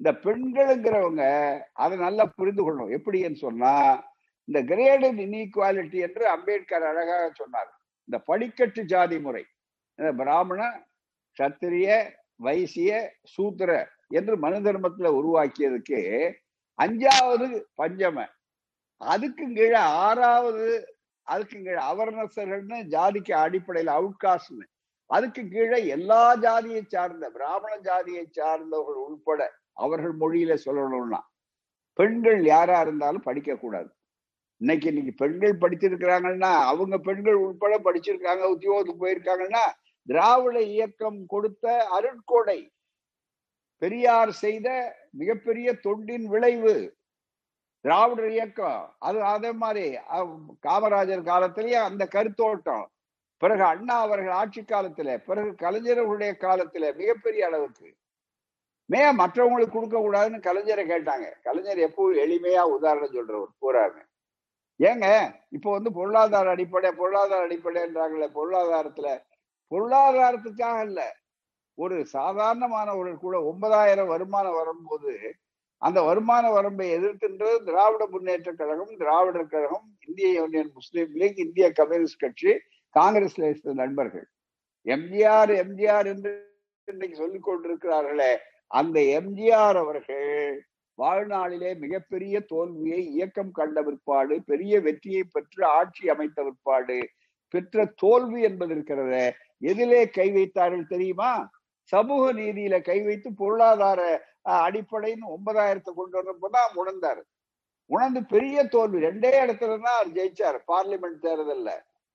இந்த 0.00 0.12
பெண்களுங்கிறவங்க 0.24 1.24
அதை 1.72 1.98
நல்லா 1.98 2.24
புரிந்து 2.36 2.62
கொள்ளணும் 2.62 2.94
எப்படின்னு 2.96 3.34
சொன்னா 3.34 3.72
இந்த 4.48 4.58
கிரேடட் 4.62 5.20
இன்இக்வாலிட்டி 5.26 5.98
என்று 6.00 6.28
அம்பேத்கர் 6.28 6.82
அழகாக 6.82 7.30
சொன்னார். 7.34 7.70
இந்த 8.08 8.18
படிக்கட்டு 8.18 8.84
ஜாதி 8.84 9.18
முறை. 9.18 9.44
பிராமண 10.16 10.60
சத்திரிய 11.38 11.88
வைசிய 12.36 12.90
சூத்திர 13.22 13.70
என்று 14.08 14.36
மனு 14.36 14.56
தர்மத்துல 14.56 15.10
உருவாக்கியதுக்கு 15.18 16.00
அஞ்சாவது 16.78 17.46
பஞ்சம. 17.82 18.26
அதுக்கும் 19.00 19.54
கீழே 19.54 19.80
ஆறாவது 20.04 20.66
அதுக்கும் 21.26 21.64
கீழே 21.64 21.82
அவர்னஸர்கள்னு 21.92 22.78
ஜாதிக்கு 22.84 23.32
அடிப்படையில் 23.32 23.92
அவுட்காஸ்ட்னு 23.98 24.66
அதுக்கு 25.10 25.42
கீழே 25.48 25.86
எல்லா 25.86 26.34
ஜாதியை 26.34 26.82
சார்ந்த 26.88 27.30
பிராமண 27.30 27.72
ஜாதியை 27.78 28.24
சார்ந்தவர்கள் 28.30 29.02
உள்பட 29.06 29.40
அவர்கள் 29.72 30.14
மொழியில 30.16 30.52
சொல்லணும்னா 30.64 31.20
பெண்கள் 31.92 32.44
யாரா 32.44 32.80
இருந்தாலும் 32.80 33.22
படிக்க 33.22 33.56
கூடாது 33.56 33.90
இன்னைக்கு 34.60 34.88
இன்னைக்கு 34.88 35.12
பெண்கள் 35.14 35.54
படிச்சிருக்கிறாங்கன்னா 35.62 36.52
அவங்க 36.70 36.98
பெண்கள் 36.98 37.34
உட்பட 37.34 37.74
படிச்சிருக்காங்க 37.78 38.44
உத்தியோகத்துக்கு 38.54 39.02
போயிருக்காங்கன்னா 39.02 39.64
திராவிட 40.02 40.60
இயக்கம் 40.60 41.18
கொடுத்த 41.26 41.64
அருட்கொடை 41.96 42.70
பெரியார் 43.82 44.32
செய்த 44.44 44.68
மிகப்பெரிய 45.10 45.68
தொண்டின் 45.86 46.24
விளைவு 46.24 46.96
திராவிடர் 47.84 48.30
இயக்கம். 48.30 48.94
அது 48.98 49.18
அதே 49.22 49.52
மாதிரி 49.52 49.84
காமராஜர் 50.66 51.22
காலத்திலேயே 51.22 51.74
அந்த 51.74 52.08
கருத்தோட்டம். 52.14 52.86
பிறகு 53.42 53.64
அண்ணா 53.64 54.00
அவர்கள் 54.00 54.34
ஆட்சி 54.40 54.62
காலத்துல 54.62 55.18
பிறகு 55.28 55.50
கலைஞர்களுடைய 55.64 56.32
காலத்துல 56.46 56.94
மிகப்பெரிய 56.96 57.46
அளவுக்கு. 57.46 57.88
மே 58.90 59.00
மற்றவங்களுக்கு 59.22 59.76
கொடுக்க 59.76 59.96
கூடாதுன்னு 59.98 60.46
கலைஞரை 60.48 60.84
கேட்டாங்க. 60.94 61.28
கலைஞர் 61.42 61.84
எப்பவும் 61.86 62.20
எளிமையா 62.24 62.62
உதாரணம் 62.76 63.14
சொல்றவர் 63.14 63.56
கூறாங்க. 63.64 63.98
ஏங்க 64.80 65.06
இப்போ 65.48 65.68
வந்து 65.70 65.92
பொருளாதார 65.92 66.50
அடிப்படை 66.50 66.90
பொருளாதார 66.92 67.46
அடிப்படைன்றாங்களே 67.46 68.26
பொருளாதாரத்துல. 68.34 69.08
பொருளாதாரத்துக்காக 69.72 70.80
இல்ல. 70.84 71.00
ஒரு 71.78 71.96
சாதாரணமானவர்கள் 72.12 73.16
கூட 73.16 73.36
ஒன்பதாயிரம் 73.42 74.08
வருமானம் 74.08 74.54
வரும்போது 74.54 75.12
அந்த 75.82 75.98
வருமான 76.02 76.44
வரம்பை 76.50 76.86
எதிர்க்கின்றது 76.98 77.56
திராவிட 77.64 78.06
முன்னேற்ற 78.06 78.50
கழகம் 78.52 78.92
திராவிடர் 78.96 79.48
கழகம் 79.48 79.86
இந்திய 80.06 80.28
யூனியன் 80.32 80.70
முஸ்லீம் 80.74 81.12
லீக் 81.14 81.38
இந்திய 81.38 81.66
கம்யூனிஸ்ட் 81.72 82.18
கட்சி 82.18 82.52
காங்கிரஸ்ல 82.94 83.48
இருந்த 83.50 83.74
நண்பர்கள். 83.74 84.26
எம்ஜிஆர் 84.86 85.52
எம்ஜிஆர் 85.62 86.06
என்று 86.06 86.32
இன்னைக்கு 86.88 87.16
சொல்லிக் 87.16 87.46
கொண்டிருக்கிறார்களே 87.48 88.32
அந்த 88.70 89.00
எம்ஜிஆர் 89.18 89.78
அவர்கள் 89.82 90.30
வாழ்நாளிலே 90.98 91.70
மிகப்பெரிய 91.82 92.36
தோல்வியை 92.52 93.00
இயக்கம் 93.14 93.52
கண்ட 93.58 93.80
விற்பாடு 93.82 94.34
பெரிய 94.50 94.74
வெற்றியை 94.86 95.22
பெற்று 95.34 95.62
ஆட்சி 95.78 96.04
அமைத்த 96.14 96.38
விற்பாடு 96.46 96.98
பெற்ற 97.54 97.84
தோல்வி 98.02 98.40
என்பது 98.48 98.72
இருக்கிறத 98.76 99.16
எதிலே 99.62 100.00
கை 100.16 100.28
வைத்தார்கள் 100.36 100.90
தெரியுமா? 100.94 101.30
சமூக 101.92 102.22
நீதியில 102.32 102.76
கை 102.82 102.98
வைத்து 103.02 103.28
பொருளாதார 103.40 104.00
அடிப்படைன்னு 104.64 105.26
ஒன்பதாயிரத்தை 105.36 105.92
கொண்டு 105.94 106.16
வரப்பதான் 106.18 106.72
உணர்ந்தாரு. 106.80 107.22
உணர்ந்து 107.90 108.20
பெரிய 108.32 108.64
தோல்வி 108.74 108.98
ரெண்டே 109.08 109.30
இடத்துல 109.42 109.76
தான் 109.84 109.98
அவர் 109.98 110.16
ஜெயிச்சார் 110.16 110.58
பார்லிமெண்ட் 110.72 111.22
தேர்தல்ல. 111.26 111.70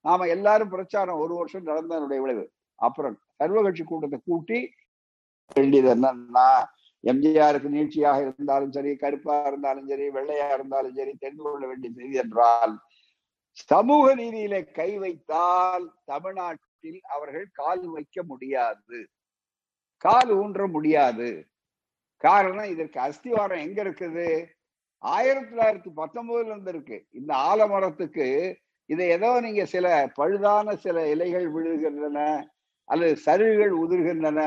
நாம 0.06 0.28
எல்லாரும் 0.36 0.74
பிரச்சாரம் 0.76 1.22
ஒரு 1.24 1.34
வருஷம் 1.39 1.67
நடந்ததனுடைய 1.70 2.20
விளைவு. 2.24 2.46
அப்புறம் 2.80 3.15
சர்வ 3.39 3.62
கட்சி 3.62 3.84
கூட்டத்தை 3.84 4.20
கூட்டி 4.30 4.60
வேண்டியது 5.56 5.89
என்னன்னா 5.96 6.50
எம்ஜிஆருக்கு 7.04 7.70
நீட்சியாக 7.70 8.22
இருந்தாலும் 8.22 8.72
சரி 8.72 8.96
கருப்பா 8.96 9.48
இருந்தாலும் 9.48 9.88
சரி 9.88 10.10
வெள்ளையா 10.10 10.54
இருந்தாலும் 10.54 10.96
சரி 10.96 11.14
தெரிந்து 11.20 11.44
கொள்ள 11.44 11.68
வேண்டிய 11.68 11.92
செய்தி 11.98 12.18
என்றால் 12.18 12.74
சமூக 13.54 14.16
நீதியில 14.16 14.72
கை 14.72 14.98
வைத்தால் 14.98 15.86
தமிழ்நாட்டில் 16.06 17.02
அவர்கள் 17.02 17.48
கால் 17.52 17.88
வைக்க 17.88 18.24
முடியாது. 18.24 19.00
கால் 19.98 20.32
ஊன்ற 20.32 20.68
முடியாது. 20.68 21.48
காரணம் 22.18 22.64
இதற்கு 22.64 23.00
அஸ்திவாரம் 23.00 23.64
எங்க 23.66 23.84
இருக்குது? 23.84 24.28
ஆயிரத்தி 24.98 25.56
தொள்ளாயிரத்தி 25.56 25.92
பத்தொன்பதுல 25.96 26.46
இருந்து 26.46 26.72
இருக்கு. 26.72 26.98
இந்த 27.12 27.36
ஆலமரத்துக்கு 27.36 28.58
இதை 28.86 29.08
ஏதோ 29.08 29.42
நீங்க 29.42 29.66
சில 29.66 29.88
பழுதான 30.20 30.76
சில 30.76 31.10
இலைகள் 31.10 31.54
விழுகின்றன 31.54 32.48
அல்லது 32.84 33.18
சருகுகள் 33.26 33.74
உதிர்கின்றன 33.84 34.42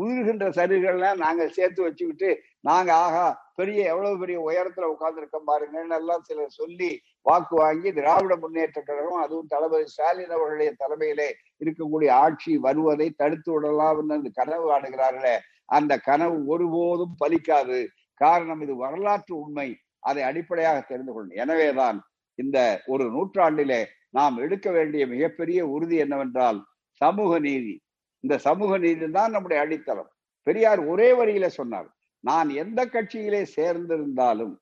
உதிர்கின்ற 0.00 0.46
சரீர்கள்லாம் 0.48 1.14
நாங்க 1.14 1.48
சேர்த்து 1.48 1.82
வச்சுக்கிட்டு 1.82 2.38
நாங்க 2.60 2.94
ஆகா 2.94 3.50
பெரிய 3.54 3.80
எவ்வளவு 3.84 4.18
பெரிய 4.18 4.38
உயரத்துல 4.48 4.88
உட்கார்ந்துருக்கோம் 4.94 5.48
பாருங்கன்னு 5.50 5.96
எல்லாம் 5.98 6.22
சிலர் 6.22 6.58
சொல்லி 6.60 6.90
வாக்கு 7.22 7.56
வாங்கி 7.56 7.92
திராவிட 7.92 8.36
முன்னேற்ற 8.36 8.80
கழகம் 8.80 9.22
அதுவும் 9.22 9.46
தளபதி 9.46 9.86
ஸ்டாலின் 9.86 10.34
அவர்களுடைய 10.36 10.72
தலைமையிலே 10.78 11.28
இருக்கக்கூடிய 11.64 12.10
ஆட்சி 12.10 12.56
வருவதை 12.56 13.10
தடுத்து 13.10 13.52
விடலாம் 13.52 14.10
என்று 14.10 14.30
கனவு 14.32 14.64
காணுகிறார்களே 14.70 15.36
அந்த 15.66 15.98
கனவு 15.98 16.46
ஒருபோதும் 16.46 17.16
பலிக்காது. 17.24 17.86
காரணம் 18.20 18.60
இது 18.60 18.76
வரலாற்று 18.76 19.34
உண்மை. 19.40 19.68
அதை 19.98 20.22
அடிப்படையாக 20.22 20.80
தெரிந்து 20.80 21.12
கொள்ளணும் 21.12 21.40
எனவேதான் 21.42 21.98
இந்த 22.38 22.58
ஒரு 22.86 23.04
நூற்றாண்டிலே 23.04 23.84
நாம் 24.10 24.36
எடுக்க 24.36 24.70
வேண்டிய 24.70 25.06
மிகப்பெரிய 25.06 25.66
உறுதி 25.66 25.96
என்னவென்றால் 25.96 26.58
சமூக 27.00 27.38
நீதி. 27.38 27.74
இந்த 28.24 28.38
சமூக 28.38 28.78
நீதி 28.78 29.10
தான் 29.10 29.30
நம்முடைய 29.30 29.62
அடித்தளம். 29.62 30.10
பெரியார் 30.42 30.78
ஒரே 30.78 31.12
வரியில 31.12 31.46
சொன்னார் 31.46 31.88
நான் 32.20 32.48
எந்த 32.48 32.86
கட்சியிலே 32.86 33.46
சேர்ந்திருந்தாலும் 33.56 34.56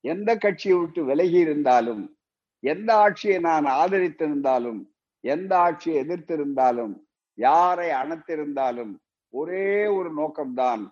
எந்த 0.00 0.36
கட்சியை 0.36 0.78
விட்டு 0.78 1.04
விலகி 1.04 1.38
இருந்தாலும் 1.38 2.16
எந்த 2.60 2.94
ஆட்சியை 2.94 3.38
நான் 3.38 3.64
ஆதரித்திருந்தாலும் 3.64 4.88
எந்த 5.20 5.58
ஆட்சியை 5.58 6.06
எதிர்த்திருந்தாலும் 6.06 7.02
யாரை 7.34 7.88
அணைத்திருந்தாலும் 7.90 8.94
ஒரே 9.28 9.86
ஒரு 9.86 10.10
நோக்கம்தான் 10.14 10.88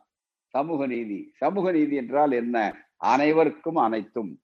சமூக 0.47 0.87
நீதி. 0.87 1.31
சமூக 1.37 1.73
நீதி 1.73 1.97
என்றால் 1.97 2.33
என்ன? 2.33 2.87
அனைவருக்கும் 2.97 3.77
அனைத்தும் 3.77 4.40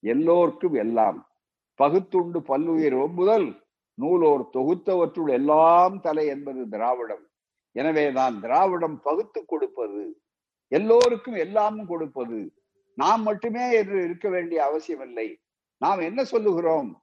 எல்லோர்க்கும் 0.00 0.74
எல்லாம். 0.74 1.28
பகுத்துண்டு 1.74 2.42
பல்லுயிர் 2.42 3.12
முதல் 3.12 3.61
நூலோர் 3.94 4.48
தொகுத்தவற்றுள் 4.52 5.30
எல்லாம் 5.30 6.00
தலை 6.00 6.26
என்பது 6.26 6.68
திராவிடம். 6.68 7.26
எனவேதான் 7.72 8.40
திராவிடம் 8.40 9.00
பகுத்து 9.00 9.44
கொடுப்பது 9.44 10.20
எல்லோருக்கும் 10.68 11.34
எல்லாமும் 11.34 11.86
கொடுப்பது. 11.86 12.52
நாம் 12.94 13.22
மட்டுமே 13.22 13.72
என்று 13.72 14.04
இருக்க 14.04 14.28
வேண்டிய 14.28 14.64
அவசியம் 14.64 15.00
இல்லை 15.00 15.40
நாம் 15.76 15.98
என்ன 15.98 16.24
சொல்லுகிறோம்? 16.24 17.02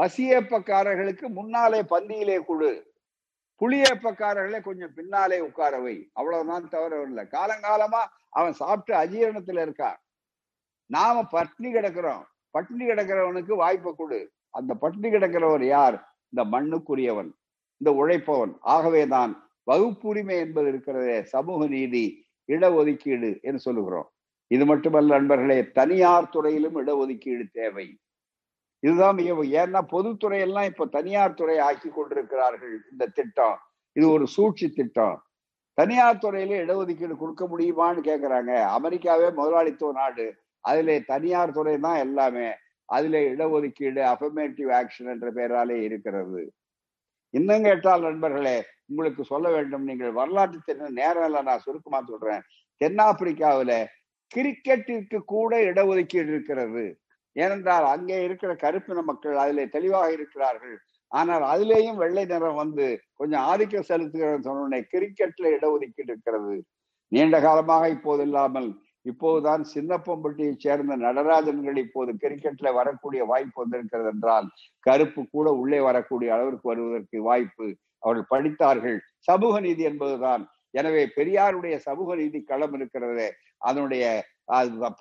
பசியேப்பக்காரர்களுக்கு 0.00 1.28
முன்னாலே 1.28 1.82
பந்தியிலே 1.82 2.44
கொடு. 2.44 2.92
புளியப்பக்காரர்களை 3.60 4.60
கொஞ்சம் 4.60 4.94
பின்னாலே 4.94 5.40
உட்காரவை 5.40 6.08
அவ்வளவுதான் 6.12 6.68
தவிர 6.68 7.02
இல்லை. 7.02 7.24
காலங்காலமா 7.24 8.06
அவன் 8.28 8.52
சாப்பிட்டு 8.52 9.04
அஜீரணத்துல 9.04 9.64
இருக்கான். 9.66 9.96
நாம 10.86 11.22
பட்னி 11.22 11.62
கிடக்கிறோம். 11.62 12.24
பட்னி 12.58 12.78
கிடக்கிறவனுக்கு 12.78 13.56
வாய்ப்பை 13.56 13.92
கொடு. 13.96 14.32
அந்த 14.54 14.72
பட்டினி 14.74 15.08
கிடக்கிறவர் 15.08 15.64
யார்? 15.66 15.96
இந்த 16.32 16.42
மண்ணுக்குரியவன் 16.54 17.30
இந்த 17.80 17.90
உழைப்பவன். 18.00 18.52
ஆகவேதான் 18.74 19.32
வகுப்புரிமை 19.70 20.36
என்பது 20.44 20.68
இருக்கிறதே 20.68 21.16
சமூக 21.22 21.66
நீதி 21.66 22.04
இடஒதுக்கீடு 22.48 23.30
என்று 23.42 23.60
சொல்லுகிறோம். 23.66 24.08
இது 24.50 24.64
மட்டுமல்ல 24.64 25.14
நண்பர்களே 25.14 25.58
தனியார் 25.78 26.32
துறையிலும் 26.32 26.76
இடஒதுக்கீடு 26.80 27.44
தேவை. 27.52 27.86
இதுதான் 28.82 29.14
மிக 29.14 29.34
ஏன்னா 29.60 29.80
பொதுத்துறையெல்லாம் 29.92 30.64
இப்ப 30.64 30.86
தனியார் 30.86 31.38
துறை 31.38 31.56
ஆக்கி 31.58 31.88
கொண்டிருக்கிறார்கள் 31.88 32.74
இந்த 32.90 33.04
திட்டம். 33.18 33.56
இது 33.96 34.06
ஒரு 34.10 34.26
சூழ்ச்சி 34.26 34.66
திட்டம். 34.70 35.16
தனியார் 35.78 36.22
துறையில 36.22 36.58
இடஒதுக்கீடு 36.64 37.14
கொடுக்க 37.16 37.44
முடியுமான்னு 37.52 38.02
கேட்கிறாங்க 38.10 38.52
அமெரிக்காவே 38.76 39.28
முதலாளித்துவ 39.34 39.92
நாடு. 39.92 40.26
அதுல 40.64 40.98
தனியார் 41.12 41.56
துறை 41.58 41.78
தான் 41.78 41.98
எல்லாமே. 42.06 42.48
அதுல 42.88 43.20
இடஒதுக்கீடு 43.32 44.00
அஃபர்மேட்டிவ் 44.12 44.70
ஆக்ஷன் 44.80 45.10
என்ற 45.14 45.28
பெயராலே 45.30 45.76
இருக்கிறது. 45.88 46.42
இன்னும் 47.34 47.62
கேட்டால் 47.62 48.06
நண்பர்களே 48.08 48.56
உங்களுக்கு 48.88 49.22
சொல்ல 49.24 49.46
வேண்டும் 49.50 49.84
நீங்கள் 49.84 50.16
வரலாற்று 50.18 50.58
தென்ன 50.64 50.90
நேரம் 51.00 51.26
இல்லை 51.28 51.40
நான் 51.42 51.64
சுருக்கமா 51.66 52.00
சொல்றேன். 52.10 52.42
தென்னாப்பிரிக்காவில 52.80 53.72
கிரிக்கெட்டிற்கு 54.32 55.18
கூட 55.24 55.52
இடஒதுக்கீடு 55.70 56.30
இருக்கிறது. 56.34 56.84
ஏனென்றால் 57.36 57.84
அங்கே 57.84 58.16
இருக்கிற 58.24 58.52
கருப்பின 58.54 59.02
மக்கள் 59.02 59.36
அதில் 59.36 59.72
தெளிவாக 59.76 60.08
இருக்கிறார்கள். 60.12 60.76
ஆனால் 61.12 61.44
அதிலேயும் 61.52 62.00
வெள்ளை 62.02 62.24
நிறம் 62.24 62.60
வந்து 62.62 62.86
கொஞ்சம் 63.14 63.44
ஆதிக்கம் 63.50 63.88
செலுத்துகிற 63.88 64.30
சொன்ன 64.46 64.80
கிரிக்கெட்ல 64.92 65.46
இடஒதுக்கீடு 65.56 66.10
இருக்கிறது. 66.12 66.54
நீண்ட 67.12 67.36
காலமாக 67.40 67.88
இப்போது 67.88 68.22
இல்லாமல் 68.22 68.68
இப்போதுதான் 69.06 69.62
சின்னப்பம்பட்டியை 69.72 70.52
சேர்ந்த 70.64 70.94
நடராஜன்கள் 71.06 71.78
இப்போது 71.84 72.12
கிரிக்கெட்ல 72.22 72.68
வரக்கூடிய 72.78 73.22
வாய்ப்பு 73.32 73.58
வந்திருக்கிறது 73.62 74.10
என்றால் 74.12 74.46
கருப்பு 74.86 75.22
கூட 75.34 75.48
உள்ளே 75.62 75.80
வரக்கூடிய 75.88 76.28
அளவிற்கு 76.36 76.70
வருவதற்கு 76.72 77.18
வாய்ப்பு 77.28 77.66
அவர்கள் 78.02 78.30
படித்தார்கள். 78.32 78.98
சமூக 79.28 79.54
நீதி 79.66 79.82
என்பதுதான். 79.90 80.42
எனவே 80.74 81.02
பெரியாருடைய 81.18 81.74
சமூக 81.88 82.14
நீதி 82.20 82.38
களம் 82.52 82.74
இருக்கிறது 82.78 83.26
அதனுடைய 83.68 84.04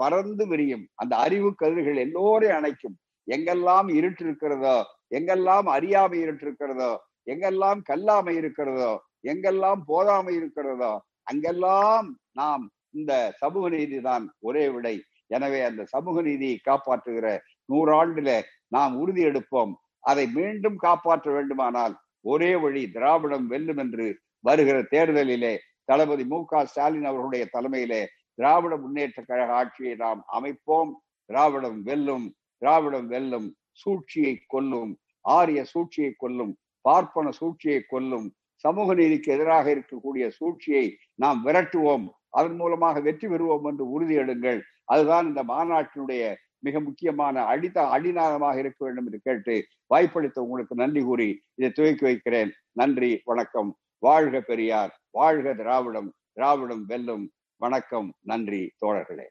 பறந்து 0.02 0.44
விரியும். 0.52 0.84
அந்த 1.02 1.14
அறிவு 1.26 1.50
கதிர்கள் 1.62 2.04
எல்லோரையும் 2.06 2.58
அணைக்கும். 2.60 2.96
எங்கெல்லாம் 3.28 3.90
இருட்டு 3.98 4.24
இருக்கிறதோ 4.26 4.78
எங்கெல்லாம் 5.18 5.68
அறியாமை 5.76 6.20
இருட்டு 6.26 6.46
இருக்கிறதோ 6.48 6.92
எங்கெல்லாம் 7.32 7.82
கல்லாமை 7.90 8.34
இருக்கிறதோ 8.42 8.92
எங்கெல்லாம் 9.32 9.82
போதாமை 9.90 10.34
இருக்கிறதோ 10.40 10.94
அங்கெல்லாம் 11.32 12.08
நாம் 12.40 12.64
இந்த 13.00 13.14
சமூக 13.42 13.66
நீதி 13.76 14.00
தான் 14.10 14.26
ஒரே 14.48 14.66
விடை. 14.76 14.96
எனவே 15.36 15.60
அந்த 15.70 15.82
சமூக 15.94 16.16
நீதியை 16.30 16.58
காப்பாற்றுகிற 16.70 17.28
நூறாண்டுல 17.72 18.32
நாம் 18.76 18.94
உறுதி 19.02 19.24
எடுப்போம். 19.30 19.74
அதை 20.12 20.26
மீண்டும் 20.38 20.78
காப்பாற்ற 20.86 21.28
வேண்டுமானால் 21.38 21.94
ஒரே 22.32 22.52
வழி 22.64 22.84
திராவிடம் 22.96 23.48
வெல்லும் 23.54 23.82
என்று 23.84 24.06
வருகிற 24.48 24.78
தேர்தலிலே 24.94 25.54
தளபதி 25.90 26.24
மு 26.32 26.38
க 26.52 26.62
ஸ்டாலின் 26.72 27.08
அவர்களுடைய 27.10 27.44
தலைமையிலே 27.56 28.02
திராவிட 28.40 28.74
முன்னேற்ற 28.84 29.20
கழக 29.30 29.50
ஆட்சியை 29.62 29.94
நாம் 30.04 30.22
அமைப்போம். 30.38 30.92
திராவிடம் 31.30 31.80
வெல்லும் 31.88 32.26
திராவிடம் 32.62 33.08
வெல்லும் 33.14 33.48
சூழ்ச்சியை 33.82 34.34
கொல்லும் 34.54 34.92
ஆரிய 35.26 35.60
சூழ்ச்சியை 35.72 36.12
கொல்லும் 36.24 36.54
பார்ப்பன 36.86 37.28
சூழ்ச்சியை 37.40 37.80
கொல்லும் 37.94 38.28
சமூக 38.66 38.94
நீதிக்கு 39.00 39.30
எதிராக 39.36 39.66
இருக்கக்கூடிய 39.76 40.26
சூழ்ச்சியை 40.40 40.86
நாம் 41.24 41.40
விரட்டுவோம். 41.46 42.06
அதன் 42.40 42.56
மூலமாக 42.56 43.02
வெற்றி 43.08 43.28
பெறுவோம் 43.28 43.68
என்று 43.70 43.86
உறுதி 43.96 44.16
எடுங்கள். 44.24 44.60
அதுதான் 44.94 45.28
இந்த 45.30 45.42
மாநாட்டினுடைய 45.54 46.24
மிக 46.66 46.80
முக்கியமான 46.80 47.46
அடித்த 47.52 47.80
அடிநாதமாக 47.96 48.58
இருக்க 48.58 48.80
வேண்டும் 48.86 49.08
என்று 49.08 49.20
கேட்டு 49.24 49.56
வாய்ப்பளித்த 49.94 50.44
உங்களுக்கு 50.46 50.76
நன்றி 50.76 51.02
கூறி 51.04 51.30
இதை 51.60 51.70
துவக்கி 51.72 52.06
வைக்கிறேன். 52.10 52.52
நன்றி 52.82 53.12
வணக்கம். 53.32 53.72
வாழ்க 54.06 54.42
பெரியார் 54.42 54.94
வாழ்க 55.18 55.54
திராவிடம் 55.62 56.10
திராவிடம் 56.34 56.86
வெல்லும். 56.92 57.26
வணக்கம் 57.62 58.10
நன்றி 58.32 58.62
தோழர்களே. 58.86 59.28